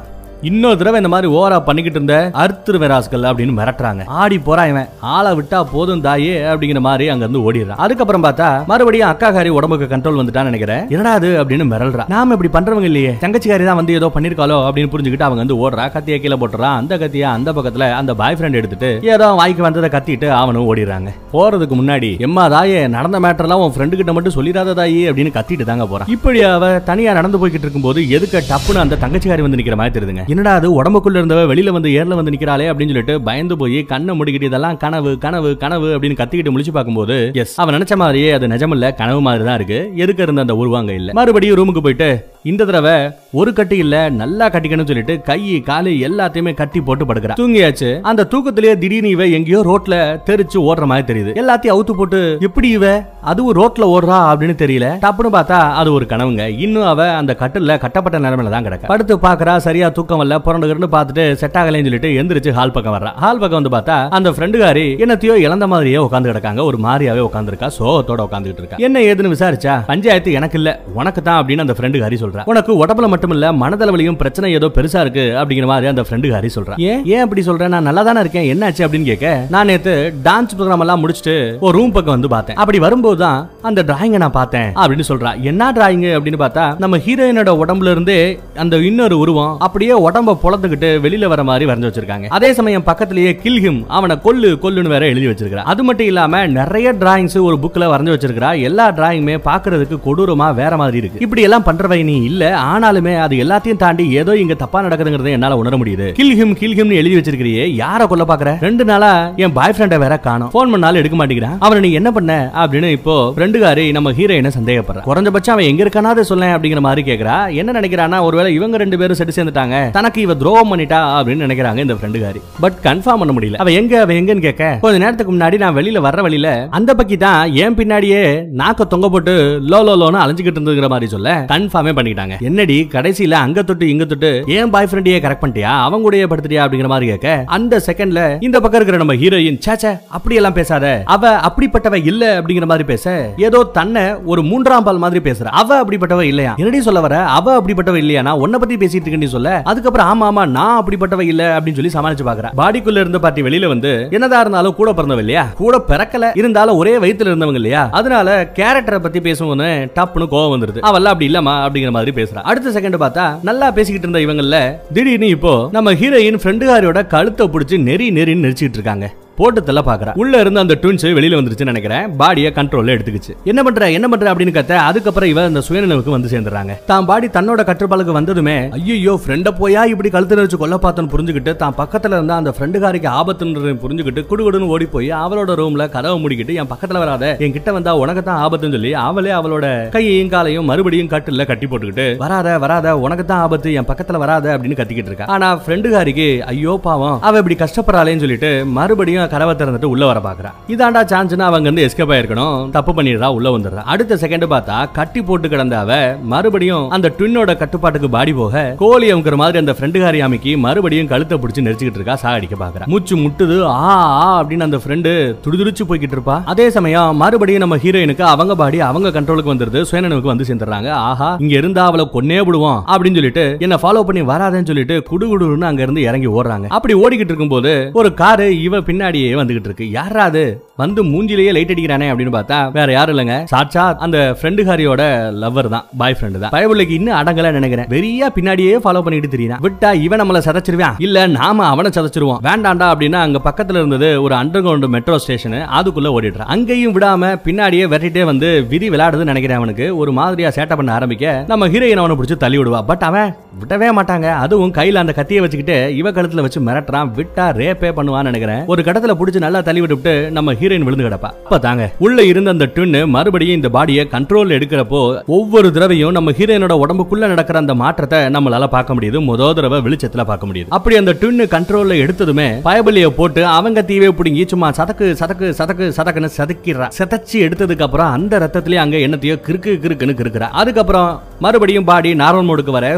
[0.48, 4.02] இன்னொரு தடவை இந்த மாதிரி ஓவரா பண்ணிக்கிட்டு இருந்த அர்த்தர் வெராஸ்கள் அப்படின்னு மிரட்டுறாங்க.
[4.22, 4.88] ஆடி போறா இவன்.
[5.14, 7.81] ஆளை விட்டா போதும் தாயே அப்படிங்கிற மாதிரி அங்க இருந்து ஓடிடுறான்.
[7.85, 10.83] அதுக்கப்புறம் பார்த்தா மறுபடியும் அக்காக்காரி உடம்புக்கு கண்ட்ரோல் வந்துட்டான்னு நினைக்கிறேன்.
[10.94, 13.12] என்னடா அது அப்படின்னு மிரல்றா நாம இப்படி பண்றவங்க இல்லையே.
[13.24, 15.85] தங்கச்சிக்காரி தான் வந்து ஏதோ பண்ணிருக்காளோ அப்படின்னு புரிஞ்சுக்கிட்டு அவங்க வந்து ஓடுறா.
[15.96, 16.70] கத்திய கீழே போட்டுறா.
[16.81, 21.12] அந்த கத்தியா அந்த பக்கத்துல அந்த பாய் ஃப்ரெண்ட் எடுத்துட்டு ஏதோ வாய்க்கு வந்ததை கத்திட்டு அவனும் ஓடிடுறாங்க.
[21.37, 25.87] போறதுக்கு முன்னாடி எம்மா தாயே நடந்த மேட்டர்லாம் உன் ஃப்ரெண்டு கிட்ட மட்டும் சொல்லிடாத தாயே அப்படின்னு கத்திட்டு தாங்க
[25.92, 26.11] போறான்.
[26.16, 30.28] இப்படி அவ தனியா நடந்து போய்கிட்டு இருக்கும்போது எதுக்கு டப்புன்னு அந்த தங்கச்சிக்காரி வந்து நிக்கிற மாதிரி தெரியுதுங்க.
[30.33, 34.49] என்னடா அது உடம்புக்குள்ள இருந்தவ வெளியில வந்து ஏர்ல வந்து நிக்கிறாளே அப்படின்னு சொல்லிட்டு பயந்து போய் கண்ணை முடிக்கிட்டு
[34.51, 39.21] இதெல்லாம் கனவு கனவு கனவு அப்படின்னு கத்திக்கிட்டு முழிச்சு பார்க்கும்போது எஸ் அவன் நினைச்ச மாதிரியே அது நிஜமில்ல கனவு
[39.21, 39.79] மாதிரி தான் இருக்கு.
[39.97, 41.11] எதுக்கு இருந்த அந்த உருவாங்க இல்ல.
[41.12, 42.09] மறுபடியும் ரூமுக்கு போயிட்டு
[42.45, 42.95] இந்த தடவை
[43.35, 47.35] ஒரு கட்டி இல்ல நல்லா கட்டிக்கணும்னு சொல்லிட்டு கை காலு எல்லாத்தையுமே கட்டி போட்டு படுக்கிறா.
[47.40, 47.90] தூங்கியாச்சு.
[48.03, 49.97] அந்த தூக்கத்திலேயே திடீர்னு இவ எங்கேயோ ரோட்ல
[50.31, 51.35] தெரிச்சு ஓடுற மாதிரி தெரியுது.
[51.42, 52.87] எல்லாத்தையும் அவுத்து போட்டு எப்படி இவ?
[53.23, 54.18] அதுவும் ரோட்ல ஓடுறா?
[54.33, 54.87] அப்படின்னு தெரியல.
[55.05, 56.47] டப்புன்னு பார்த்தா அது ஒரு கனவுங்க.
[56.59, 58.87] இன்னும் அவ அந்த கட்டில கட்டப்பட்ட நிலைமையில தான் கிடக்க.
[58.87, 63.11] படுத்து பாக்குறா சரியா தூக்கம் வரல புரண்டுகிட்டு பார்த்துட்டு செட் ஆகலைன்னு சொல்லிட்டு எந்திரிச்சு ஹால் பக்கம் வர்றா.
[63.23, 66.61] ஹால் பக்கம் வந்து பார்த்தா அந்த ஃப்ரெண்டுகாரி என்னத்தையோ இழந்த மாதிரியே உட்காந்து கிடக்காங்க.
[66.71, 68.79] ஒரு மாதிரியாவே உட்காந்துருக்கா சோகத்தோட உட்காந்துட்டு இருக்கா.
[68.87, 72.45] என்ன ஏதுன்னு விசாரிச்சா பஞ்சாயத்து எனக்கு இல்ல உனக்கு தான் அப்படின்னு அந்த ஃப்ரெண்டுகாரி சொல்றா.
[72.53, 76.77] உனக்கு உடம்புல மட்டும் இல்ல மனதளவிலையும் பிரச்சனை ஏதோ பெருசா இருக்கு அப்படிங்கிற மாதிரி அந்த ஃப்ரெண்டுகாரி சொல்றா.
[76.91, 77.03] ஏன்?
[77.15, 79.95] ஏன் அப்படி சொல்றேன் நான் நல்லா தானே இருக்கேன் என்னாச்சு அப்படின்னு கேட்க நான் நேத்து
[80.29, 82.59] டான்ஸ் ப்ரோக்ராம் எல்லாம் முடிச்சுட்டு ஒரு ரூம் பக்கம் வந்து பார்த்தேன்.
[82.63, 85.33] அப்படி வரும்போது தான் அந்த டிராயிங்கை நான் பார்த்தேன் அப்படின்னு சொல்றா.
[85.51, 88.17] என்ன டிராயிங் அப்படின்னு பார்த்தா நம்ம ஹீரோயினோட உடம்புல இருந்து
[88.65, 92.27] அந்த இன்னொரு உருவம் அப்படியே உடம்ப பொளந்துக்கிட்டு வெளியில வர மாதிரி வரைஞ்சு வச்சிருக்காங்க.
[92.37, 96.88] அதே சமயம் பக்கத்திலேயே கில் ஹிம் அவனை கொல்லு கொல்லுன்னு வேற எழுதி வச்சிருக்கா அது மட்டும் இல்லாம நிறைய
[97.03, 101.22] டிராயிங்ஸ் ஒரு புக்ல வரைஞ்சு வச்சிருக்கா எல்லா டிராயிங்குமே பாக்குறதுக்கு கொடூரமா வேற மாதிரி இருக்கு.
[101.27, 102.42] இப்படி எல்லாம் பண்றவை நீ இல்ல.
[102.72, 106.09] ஆனாலுமே அது எல்லாத்தையும் தாண்டி ஏதோ இங்க தப்பா நடக்குதுங்கறத என்னால உணர முடியுது.
[106.18, 108.51] கில் ஹிம் கில் எழுதி வச்சிருக்கிறியே யார கொல்ல பாக்குற?
[108.66, 109.12] ரெண்டு நாளா
[109.44, 110.51] என் பாய் ஃப்ரெண்ட வேற காணும்.
[110.57, 111.57] போன் பண்ணாலும் எடுக்க மாட்டேங்கிறான்.
[111.66, 112.33] அவனை நீ என்ன பண்ண?
[112.62, 117.37] அப்படின்னு இப்போ ஃப்ரெண்டுகாரி நம்ம ஹீரோயினை சந்தேகப்படுற குறைஞ்சபட்சம் அவன் எங்க இருக்கானாவது சொல்ல அப்படிங்கிற மாதிரி கேக்குறா.
[117.61, 119.77] என்ன நினைக்கிறானா ஒருவேளை இவங்க ரெண்டு பேரும் செட்டு சேர்ந்துட்டாங்க.
[120.03, 123.59] தனக்கு இவ துரோகம் பண்ணிட்டா அப்படின்னு நினைக்கிறாங்க இந்த ஃப்ரெண்டுகாரி பட் கன்ஃபார்ம் பண்ண முடியல.
[123.62, 127.41] அவ எங்க அவ எங்கன்னு கேட்க கொஞ்ச நேரத்துக்கு முன்னாடி நான் வெளியில வர்ற வழியில அந்த பக்கி தான்
[127.65, 128.23] ஏன் பின்னாடியே
[128.61, 129.35] நாக்க தொங்க போட்டு
[129.73, 132.37] லோ லோ லோன்னு அலைஞ்சுக்கிட்டு இருந்துங்கிற மாதிரி சொல்ல கன்ஃபார்மே பண்ணிக்கிட்டாங்க.
[132.49, 135.73] என்னடி கடைசியில அங்க தொட்டு இங்க தொட்டு ஏன் பாய் ஃப்ரெண்டையே கரெக்ட் பண்ணிட்டியா?
[135.87, 139.85] அவங்க கூடயே படுத்துட்டியா அப்படிங்கிற மாதிரி கேட்க அந்த செகண்ட்ல இந்த பக்கம் இருக்கிற நம்ம ஹீரோயின் சேச்ச
[140.17, 140.87] அப்படி எல்லாம் பேசாத.
[141.17, 143.07] அவ அப்படிப்பட்டவ இல்ல அப்படிங்கிற மாதிரி பேச
[143.49, 145.47] ஏதோ தன்னை ஒரு மூன்றாம் பால் மாதிரி பேசுற.
[145.62, 146.55] அவ அப்படிப்பட்டவ இல்லையா?
[146.62, 147.17] என்னடி சொல்ல வர?
[147.38, 148.23] அவ அப்படிப்பட்டவ இல்லையா?
[148.29, 149.51] நான் உன்னை பத்தி பேசிட்டு இருக்கேன்னு சொல்ல.
[149.71, 152.49] அதுக்கு அதுக்கப்புறம் ஆமா ஆமா நான் அப்படிப்பட்டவ இல்ல அப்படின்னு சொல்லி சமாளிச்சு பாக்குறா.
[152.61, 155.45] பாடிக்குள்ள இருந்த பார்ட்டி வெளியில வந்து என்னதா இருந்தாலும் கூட பிறந்தவ இல்லையா?
[155.61, 157.83] கூட பிறக்கல இருந்தாலும் ஒரே வயித்துல இருந்தவங்க இல்லையா?
[157.92, 160.83] அதனால கேரக்டரை பத்தி பேசுவோம்னு டப்புன்னு கோவம் வந்துருது.
[160.88, 162.42] அவெல்லாம் அப்படி இல்லமா அப்படிங்கிற மாதிரி பேசுறா.
[162.45, 164.59] அடுத்த செகண்ட் பார்த்தா நல்லா பேசிக்கிட்டு இருந்த இவங்கல்ல
[164.92, 169.09] திடீர்னு இப்போ நம்ம ஹீரோயின் ஃப்ரெண்டுகாரியோட கழுத்தை பிடிச்சி நெறி நெறின்னு நெரிச்சிட்டு இருக்காங்க.
[169.44, 172.05] ஓட்டத்தில் தள்ள பாக்குறா உள்ள இருந்து அந்த ட்வின்ஸ் வெளியில வந்துருச்சுன்னு நினைக்கிறேன்.
[172.20, 173.33] பாடியை கண்ட்ரோல்ல எடுத்துக்கிச்சு.
[173.50, 177.61] என்ன பண்ற என்ன பண்ற அப்படின்னு கத்த அதுக்கப்புறம் இவ இந்த சுயநினைவுக்கு வந்து சேர்ந்துறாங்க தான் பாடி தன்னோட
[177.70, 182.52] கட்டுப்பாளுக்கு வந்ததுமே ஐயோ ஃப்ரெண்ட போயா இப்படி கழுத்துல வச்சு கொல்ல பார்த்தோன்னு புரிஞ்சுக்கிட்டு தான் பக்கத்துல இருந்த அந்த
[182.57, 187.24] ஃப்ரெண்டுகாரிக்கு ஆபத்துன்றது புரிஞ்சுக்கிட்டு குடுகுடுன்னு ஓடி போய் அவளோட ரூம்ல கதவை மூடிக்கிட்டு என் பக்கத்துல வராத.
[187.46, 192.07] என் கிட்ட வந்தா உனக்கு தான் ஆபத்துன்னு சொல்லி அவளே அவளோட கையையும் காலையும் மறுபடியும் கட்டில கட்டி போட்டுக்கிட்டு
[192.24, 195.28] வராத வராத உனக்கு தான் ஆபத்து என் பக்கத்துல வராத அப்படின்னு கத்திக்கிட்டு இருக்கா.
[195.35, 200.51] ஆனா ஃப்ரெண்டுகாரிக்கு ஐயோ பாவம் அவ இப்படி கஷ்டப்படுறாளேன்னு சொல்லிட்டு மறுபடியும் கதவை திறந்துட்டு உள்ள வர பாக்குறா.
[200.75, 202.57] இதாண்டா சான்ஸ்னா அவங்க வந்து எஸ்கேப் ஆயிருக்கணும்.
[202.77, 203.83] தப்பு பண்ணிடுறா உள்ள வந்துடுறா.
[203.95, 205.92] அடுத்த செகண்ட் பார்த்தா கட்டி போட்டு கிடந்த அவ
[206.33, 211.64] மறுபடியும் அந்த ட்வின்னோட கட்டுப்பாட்டுக்கு பாடி போக கோழி அமுக்கிற மாதிரி அந்த ஃப்ரெண்டுகாரி அமைக்கி மறுபடியும் கழுத்தை பிடிச்சி
[211.66, 212.87] நெரிச்சுக்கிட்டு இருக்கா சாகடிக்க பாக்குறா.
[212.92, 213.75] மூச்சு முட்டுது ஆ
[214.23, 215.11] ஆ அப்படின்னு அந்த ஃப்ரெண்டு
[215.45, 216.37] துடிதுடிச்சு போய்கிட்டு இருப்பா.
[216.53, 220.90] அதே சமயம் மறுபடியும் நம்ம ஹீரோயினுக்கு அவங்க பாடி அவங்க கண்ட்ரோலுக்கு வந்துருது சுயநனவுக்கு வந்து சேர்ந்துடுறாங்க.
[221.11, 225.83] ஆஹா இங்க இருந்தா அவளை கொன்னே விடுவோம் அப்படின்னு சொல்லிட்டு என்ன ஃபாலோ பண்ணி வராதேன்னு சொல்லிட்டு குடுகுடுன்னு அங்க
[225.87, 226.68] இருந்து இறங்கி ஓடுறாங்க.
[226.79, 228.81] அப்படி ஓடிக்கிட்டு இருக்கும்போது ஒரு காரு இவ
[229.12, 229.87] பின்னாடியே வந்துகிட்டு இருக்கு.
[229.98, 230.42] யாராது
[230.83, 233.37] வந்து மூஞ்சிலேயே லைட் அடிக்கிறானே அப்படின்னு பார்த்தா வேற யாரும் இல்லைங்க.
[233.53, 235.03] சாட்சா அந்த ஃப்ரெண்டுகாரியோட
[235.42, 235.85] லவ்வர் தான்.
[236.01, 236.53] பாய் ஃப்ரெண்டு தான்.
[236.57, 237.88] பயபுள்ளைக்கு இன்னும் அடங்கல நினைக்கிறேன்.
[237.94, 239.62] வெறியா பின்னாடியே ஃபாலோ பண்ணிட்டு தெரியுறான்.
[239.66, 240.96] விட்டா இவன் நம்மள சதைச்சிருவான்.
[241.07, 242.40] இல்ல நாம அவனை சதைச்சிருவோம்.
[242.48, 246.51] வேண்டாண்டா அப்படின்னா அங்க பக்கத்துல இருந்தது ஒரு அண்டர் கிரவுண்ட் மெட்ரோ ஸ்டேஷன் அதுக்குள்ள ஓடிடுறான்.
[246.57, 249.88] அங்கேயும் விடாம பின்னாடியே விரட்டிட்டே வந்து விதி விளையாடுதுன்னு நினைக்கிறேன் அவனுக்கு.
[250.03, 252.83] ஒரு மாதிரியா சேட்டை பண்ண ஆரம்பிக்க நம்ம ஹீரோயின் அவனை பிடிச்சி தள்ளி விடுவா.
[252.92, 254.27] பட் அவன் விடவே மாட்டாங்க.
[254.43, 258.62] அதுவும் கையில அந்த கத்தியை வச்சுக்கிட்டு இவ கழுத்துல வச்சு மிரட்டுறான் விட்டா ரேப்பே பண்ணுவான்னு நினைக்கிறேன்.
[258.73, 261.31] ஒரு கடத்துல புடிச்சு நல்லா தள்ளி விட்டுவிட்டு நம்ம ஹீரோயின் விழுந்து கிடப்பா.
[261.45, 265.01] அப்ப தாங்க உள்ள இருந்த அந்த ட்வின் மறுபடியும் இந்த பாடியை கண்ட்ரோல் எடுக்கிறப்போ
[265.38, 269.21] ஒவ்வொரு தடவையும் நம்ம ஹீரோயினோட உடம்புக்குள்ள நடக்கிற அந்த மாற்றத்தை நம்மளால பார்க்க முடியுது.
[269.29, 270.71] முத தடவை வெளிச்சத்துல பார்க்க முடியுது.
[270.79, 276.33] அப்படி அந்த ட்வின் கண்ட்ரோல்ல எடுத்ததுமே பயபலிய போட்டு அவங்க தீவே பிடிங்கி சும்மா சதக்கு சதக்கு சதக்கு சதக்குன்னு
[276.38, 280.51] சதக்கிறா செதச்சி எடுத்ததுக்கு அப்புறம் அந்த ரத்தத்திலேயே அங்க என்னத்தையோ கிறுக்கு கிறுக்குன்னு கிறுக்குறா.
[280.62, 281.11] அதுக்கப்புறம்
[281.45, 282.88] மறுபடியும் பாடி நார்மல் மோடுக்கு வர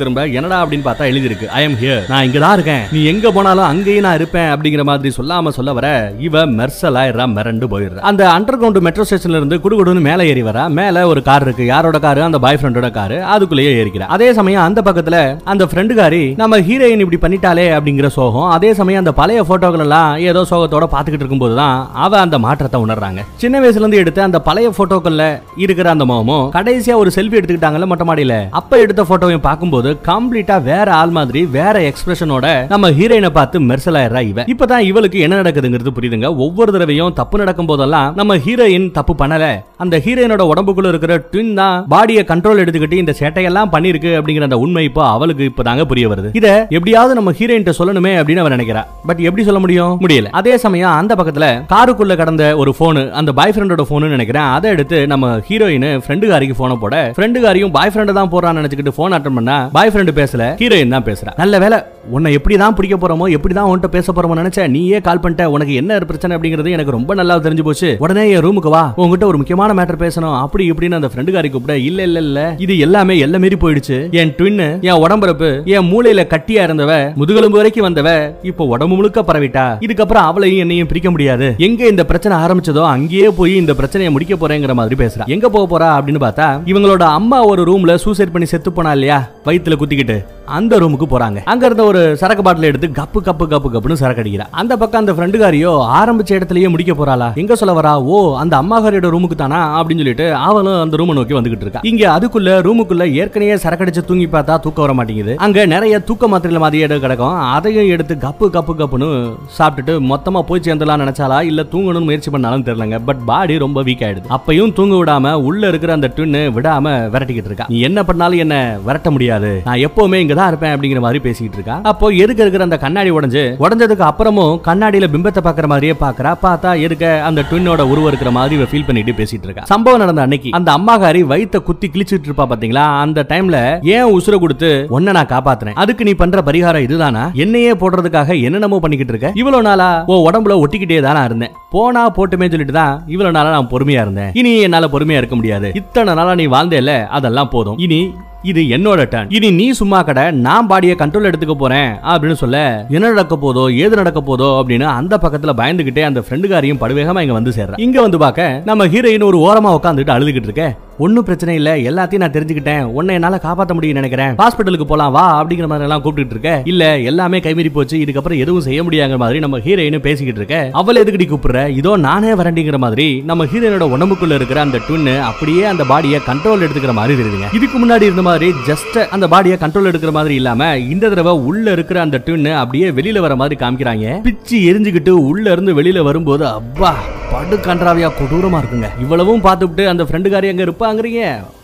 [0.00, 2.84] திரும்ப என்னடா அப்படின்னு பார்த்தா எழுதிருக்கு ஐ எம் ஹியர் நான் இங்க தான் இருக்கேன்.
[2.94, 4.50] நீ எங்க போனாலும் அங்கேயும் நான் இருப்பேன்.
[4.54, 5.88] அப்படிங்கிற மாதிரி சொல்லாம சொல்ல வர
[6.26, 8.02] இவ மெர்சல் ஆயிரா மிரண்டு போயிடுறா.
[8.10, 10.64] அந்த அண்டர் கிரவுண்ட் மெட்ரோ ஸ்டேஷன்ல இருந்து குடுகுடுன்னு மேல ஏறி வரா.
[10.80, 11.64] மேல ஒரு கார் இருக்கு.
[11.72, 14.08] யாரோட காரு அந்த பாய் ஃப்ரெண்டோட காரு அதுக்குள்ளேயே ஏறிக்கிறா.
[14.16, 15.16] அதே சமயம் அந்த பக்கத்துல
[15.54, 18.48] அந்த ஃப்ரெண்டுகாரி நம்ம ஹீரோயின் இப்படி பண்ணிட்டாலே அப்படிங்கிற சோகம்.
[18.56, 23.20] அதே சமயம் அந்த பழைய போட்டோக்கள் எல்லாம் ஏதோ சோகத்தோட பாத்துக்கிட்டு இருக்கும்போது தான் அவ அந்த மாற்றத்தை உணர்றாங்க.
[23.42, 25.24] சின்ன வயசுல இருந்து எடுத்த அந்த பழைய போட்டோக்கள்ல
[25.64, 28.34] இருக்கிற அந்த முகமும் கடைசியா ஒரு செல்ஃபி எடுத்துக்கிட்டாங்கல்ல மொட்டை மாடியில.
[28.60, 34.20] அப்ப எடுத்த போட்டோவையும் பார்க்கும்போது கம்ப்ளீட்டா வேற ஆள் மாதிரி வேற எக்ஸ்பிரஷனோட நம்ம ஹீரோயினை பார்த்து மெர்சல் ஆயிரா
[34.20, 36.36] இவ இப்பதான் இவளுக்கு என்ன நடக்குதுங்கிறது புரியுதுங்க.
[36.36, 39.62] ஒவ்வொரு தடவையும் தப்பு நடக்கும் போதெல்லாம் நம்ம ஹீரோயின் தப்பு பண்ணல.
[39.76, 44.84] அந்த ஹீரோயினோட உடம்புக்குள்ள இருக்கிற ட்வின் தான் பாடியை கண்ட்ரோல் எடுத்துக்கிட்டு இந்த சேட்டையெல்லாம் பண்ணிருக்கு அப்படிங்கிற அந்த உண்மை
[44.84, 46.30] இப்போ அவளுக்கு இப்பதாங்க புரிய வருது.
[46.32, 48.84] இத எப்படியாவது நம்ம ஹீரோயின் சொல்லணுமே அப்படின்னு அவ நினைக்கிறா.
[49.06, 50.00] பட் எப்படி சொல்ல முடியும்?
[50.00, 50.30] முடியல.
[50.30, 54.42] அதே சமயம் அந்த பக்கத்துல காருக்குள்ள கடந்த ஒரு போனு அந்த பாய் ஃப்ரெண்டோட போனு நினைக்கிறேன்.
[54.42, 59.34] அதை எடுத்து நம்ம ஹீரோயின் ஃப்ரெண்டுகாரிக்கு போன போட ஃப்ரெண்டுகாரியும் பாய் ஃப்ரெண்ட் தான் போறான்னு நினைச்சுக்கிட்டு போன் அட்டன்
[59.34, 60.42] பண்ணா பாய் ஃப்ரெண்டு பேசல.
[60.60, 61.32] ஹீரோயின் தான் பேசுறா.
[61.42, 61.78] நல்ல வேலை
[62.16, 65.72] உன்னை எப்படி தான் பிடிக்க போறோமோ எப்படி தான் உன்கிட்ட பேச போறோமோ நினைச்ச நீயே கால் பண்ணிட்ட உனக்கு
[65.80, 67.90] என்ன பிரச்சனை அப்படிங்கிறது எனக்கு ரொம்ப நல்லா தெரிஞ்சு போச்சு.
[68.04, 68.82] உடனே என் ரூமுக்கு வா.
[69.00, 70.36] உங்ககிட்ட ஒரு முக்கியமான மேட்டர் பேசணும்.
[70.44, 72.40] அப்படி இப்படின்னு அந்த ஃப்ரெண்டுகாரி கூப்பிட இல்ல இல்ல இல்ல.
[72.64, 73.98] இது எல்லாமே எல்ல மீறி போயிடுச்சு.
[74.20, 78.08] என் ட்வின் என் உடம்பரப்பு என் மூளையில கட்டியா இருந்தவ முதுகெலும்பு வரைக்கும் வந்தவ
[78.50, 79.66] இப்போ உடம்பு முழுக்க பரவிட்டா.
[79.86, 81.48] இதுக்கப்புறம் அவளையும் என்னையும் பிரிக்க முடியாது.
[81.68, 85.26] எங்க இந்த பிரச்சனை ஆரம்பிச்சதோ அங்கேயே போய் இந்த பிரச்சனையை முடிக்க போறேங்கிற மாதிரி பேசுறா.
[85.36, 89.20] எங்க போக போறா அப்படின்னு பார்த்தா இவங்களோட அம்மா ஒரு ரூம்ல சூசைட் பண்ணி செத்து போனா இல்லையா?
[89.58, 90.37] வயிற்றுல குத்திக்கிட்டு.
[90.56, 91.38] அந்த ரூமுக்கு போறாங்க.
[91.44, 94.46] அங்க இருந்த ஒரு சரக்கு பாட்டில் எடுத்து கப்பு கப்பு கப்பு கப்புன்னு சரக்கு அடிக்கிறா.
[94.50, 97.34] அந்த பக்கம் அந்த ஃப்ரெண்டுகாரியோ ஆரம்பிச்ச இடத்துலயே முடிக்க போறாளா?
[97.34, 97.94] எங்க சொல்ல வரா?
[98.02, 99.60] ஓ அந்த அம்மாகாரியோட ரூமுக்கு தானா?
[99.80, 101.80] அப்படின்னு சொல்லிட்டு அவளும் அந்த ரூமை நோக்கி வந்துகிட்டு இருக்கா.
[101.82, 105.36] இங்க அதுக்குள்ள ரூமுக்குள்ள ஏற்கனவே சரக்கடிச்சு தூங்கி பார்த்தா தூக்கம் வர மாட்டேங்குது.
[105.36, 107.36] அங்க நிறைய தூக்க மாத்திரையில மாதிரி கிடக்கும்.
[107.38, 109.10] அதையும் எடுத்து கப்பு கப்பு கப்புன்னு
[109.58, 112.98] சாப்பிட்டுட்டு மொத்தமா போய் சேர்ந்தலாம் நினைச்சாலா இல்ல தூங்கணும்னு முயற்சி பண்ணாலும் தெரியலங்க.
[113.04, 114.28] பட் பாடி ரொம்ப வீக் ஆயிடுது.
[114.36, 117.66] அப்பையும் தூங்க விடாம உள்ள இருக்கிற அந்த ட்வின்னு விடாம விரட்டிக்கிட்டு இருக்கா.
[117.68, 119.62] நீ என்ன பண்ணாலும் என்ன விரட்ட முடியாது.
[119.64, 121.76] நான் எப்பவுமே இங்க தான் இருப்பேன் அப்படிங்கிற மாதிரி பேசிக்கிட்டு இருக்கா?
[121.92, 127.04] அப்போ எதுக்கு இருக்கிற அந்த கண்ணாடி உடஞ்சு உடஞ்சதுக்கு அப்புறமும் கண்ணாடியில பிம்பத்தை பாக்குற மாதிரியே பாக்குறா பார்த்தா எதுக்க
[127.28, 129.64] அந்த ட்வின்னோட உருவம் இருக்கிற மாதிரி இவ ஃபீல் பண்ணிட்டு பேசிட்டு இருக்கா?
[129.72, 132.84] சம்பவம் நடந்த அன்னைக்கு அந்த அம்மாகாரி வயித்த குத்தி கிழிச்சிட்டு இருப்பா பாத்தீங்களா?
[133.04, 133.56] அந்த டைம்ல
[133.96, 135.76] ஏன் உசுர கொடுத்து ஒன்ன நான் காப்பாத்துறேன்.
[135.82, 137.24] அதுக்கு நீ பண்ற பரிகாரம் இதுதானா?
[137.44, 139.30] என்னையே போடுறதுக்காக என்னென்னமோ பண்ணிக்கிட்டு இருக்க?
[139.42, 141.54] இவ்வளவு நாளா உன் உடம்புல ஒட்டிக்கிட்டே தானா இருந்தேன்.
[141.74, 144.32] போனா போட்டுமே சொல்லிட்டு தான் இவ்வளவு நாளா நான் பொறுமையா இருந்தேன்.
[144.40, 145.70] இனி என்னால பொறுமையா இருக்க முடியாது.
[145.82, 147.78] இத்தனை நாளா நீ வாழ்ந்தேல அதெல்லாம் போதும்.
[147.86, 148.00] இனி
[148.42, 153.08] இது என்னோட டர்ன் இனி நீ சும்மா கடை நான் பாடிய கண்ட்ரோல் எடுத்துக்க போறேன் அப்படின்னு சொல்ல என்ன
[153.08, 157.74] நடக்க போதோ ஏது நடக்க போதோ அப்படின்னு அந்த பக்கத்துல பயந்துகிட்டே அந்த ஃப்ரெண்டுகாரியும் படுவேகமா இங்க வந்து சேர்றா.
[157.76, 160.76] இங்க வந்து பார்க்க நம்ம ஹீரோயின் ஒரு ஓரமா உட்காந்துட்டு அழுதுகிட்டு இருக்க.
[161.04, 161.76] ஒன்னும் பிரச்சனை இல்ல.
[161.76, 162.82] எல்லாத்தையும் நான் தெரிஞ்சுக்கிட்டேன்.
[162.82, 164.32] உன்னை என்னால காப்பாத்த முடியும் நினைக்கிறேன்.
[164.34, 166.62] ஹாஸ்பிட்டலுக்கு போலாம் வா அப்படிங்கிற மாதிரி எல்லாம் கூப்பிட்டு இருக்க.
[166.64, 167.96] இல்ல எல்லாமே கைமீறி போச்சு.
[167.98, 170.78] இதுக்கப்புறம் எதுவும் செய்ய முடியாங்கிற மாதிரி நம்ம ஹீரோயினும் பேசிக்கிட்டு இருக்க.
[170.80, 171.68] அவள் எதுக்கடி கூப்பிடுற?
[171.68, 176.92] இதோ நானே வரண்டிங்கிற மாதிரி நம்ம ஹீரோயினோட உடம்புக்குள்ள இருக்கிற அந்த டுன்னு அப்படியே அந்த பாடியை கண்ட்ரோல் எடுத்துக்கிற
[176.92, 177.50] மாதிரி தெரியுதுங்க.
[177.52, 182.00] இதுக்கு முன்னாடி இருந்த மாதிரி ஜஸ்ட் அந்த பாடியை கண்ட்ரோல் எடுக்கிற மாதிரி இல்லாம இந்த தடவை உள்ள இருக்கிற
[182.00, 184.20] அந்த டுன்னு அப்படியே வெளியில வர மாதிரி காமிக்கிறாங்க.
[184.22, 186.94] பிச்சு எரிஞ்சுக்கிட்டு உள்ள இருந்து வெளியில வரும்போது அப்பா
[187.32, 188.88] படு கன்றாவியா கொடூரமா இருக்குங்க.
[189.00, 191.22] இவ்வளவும் பார்த்துட்டு அந்த ஃப்ரெண்டுக்காரி அங்க இருப்பாங்கிறீங்க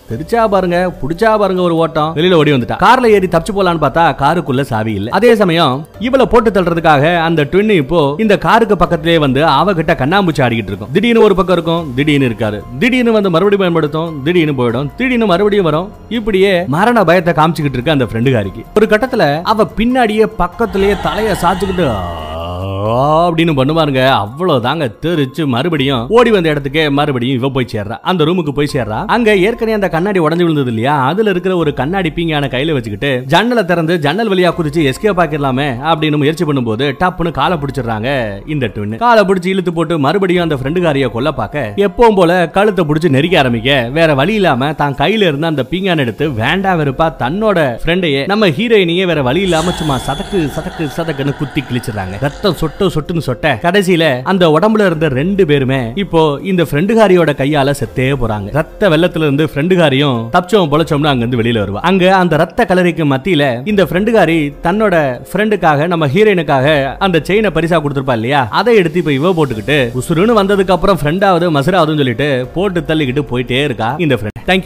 [0.08, 2.10] தெரிச்சா பாருங்க புடிச்சா பாருங்க ஒரு ஓட்டம்.
[2.16, 2.76] வெளியில ஓடி வந்துட்டா.
[2.82, 5.08] கார்ல ஏறி தப்பிச்சு போலான்னு பார்த்தா காருக்குள்ள சாவி இல்ல.
[5.18, 5.74] அதே சமயம்
[6.06, 10.92] இவள போட்டு தள்ளுறதுக்காக அந்த ட்வின் இப்போ இந்த காருக்கு பக்கத்திலே வந்து அவகிட்ட கண்ணாம்பூச்சி ஆடிக்கிட்டு இருக்கும்.
[10.96, 12.60] திடீர்னு ஒரு பக்கம் இருக்கும் திடீர்னு இருக்காரு.
[12.82, 15.88] திடீர்னு வந்து மறுபடியும் பயன்படுத்தும் திடீர்னு போயிடும் திடீர்னு மறுபடியும் வரும்.
[16.18, 21.88] இப்படியே மரண பயத்தை காமிச்சுக்கிட்டு இருக்கு அந்த ஃப்ரெண்டுகாரிக்கு ஒரு கட்டத்துல அவ பின்னாடியே பக்கத்திலேயே தலைய சாச்சுக்கிட்டு
[22.84, 24.02] அப்படின்னு பண்ணுவாருங்க.
[24.22, 24.84] அவ்வளவுதாங்க.
[25.04, 27.96] தெரிச்சு மறுபடியும் ஓடி வந்த இடத்துக்கு மறுபடியும் இவ போய் சேர்றா.
[28.10, 29.06] அந்த ரூமுக்கு போய் சேர்றா.
[29.06, 30.94] அங்க ஏற்கனவே அந்த கண்ணாடி உடஞ்சு விழுந்தது இல்லையா?
[31.10, 36.20] அதுல இருக்கிற ஒரு கண்ணாடி பீங்கான கையில வச்சுக்கிட்டு ஜன்னலை திறந்து ஜன்னல் வழியா குதிச்சு எஸ்கேப் ஆக்கிடலாமே அப்படின்னு
[36.22, 38.08] முயற்சி பண்ணும்போது டப்புன்னு காலை பிடிச்சிடுறாங்க
[38.54, 43.08] இந்த டுன்னு காலை பிடிச்சி இழுத்து போட்டு மறுபடியும் அந்த ஃப்ரெண்டுகாரிய கொல்ல பார்க்க எப்பவும் போல கழுத்தை பிடிச்சி
[43.16, 48.22] நெரிக்க ஆரம்பிக்க வேற வழி இல்லாம தான் கையில இருந்த அந்த பீங்கான் எடுத்து வேண்டா வெறுப்பா தன்னோட ஃப்ரெண்டையே
[48.32, 52.14] நம்ம ஹீரோயினையே வேற வழி இல்லாம சும்மா சதக்கு சதக்கு சதக்குன்னு குத்தி கிழிச்சிடுறாங்க.
[52.20, 58.06] ரத்தம் சொட்டு சொட்டுன்னு சொட்ட கடைசியில அந்த உடம்புல இருந்த ரெண்டு பேருமே இப்போ இந்த ஃப்ரெண்டுகாரியோட கையால செத்தே
[58.22, 58.48] போறாங்க.
[58.52, 61.80] ரத்த வெள்ளத்துல இருந்து ஃப்ரெண்டுகாரியும் தப்பிச்சவன் பொழைச்சோம்னு அங்க இருந்து வெளியில வருவா.
[61.90, 64.94] அங்க அந்த ரத்த கலரிக்கு மத்தியில இந்த ஃப்ரெண்டுகாரி தன்னோட
[65.32, 68.48] ஃப்ரெண்டுக்காக நம்ம ஹீரோயினுக்காக அந்த செயினை பரிசா கொடுத்துருப்பா இல்லையா?
[68.50, 73.96] அதை எடுத்து இப்ப இவ போட்டுக்கிட்டு உசுருன்னு வந்ததுக்கு அப்புறம் ஃப்ரெண்டாவது மசுராவதுன்னு சொல்லிட்டு போட்டு தள்ளிக்கிட்டு போயிட்டே இருக்கா
[73.98, 74.62] இந்த ஃப்ரெண்ட் தேங்க்யூ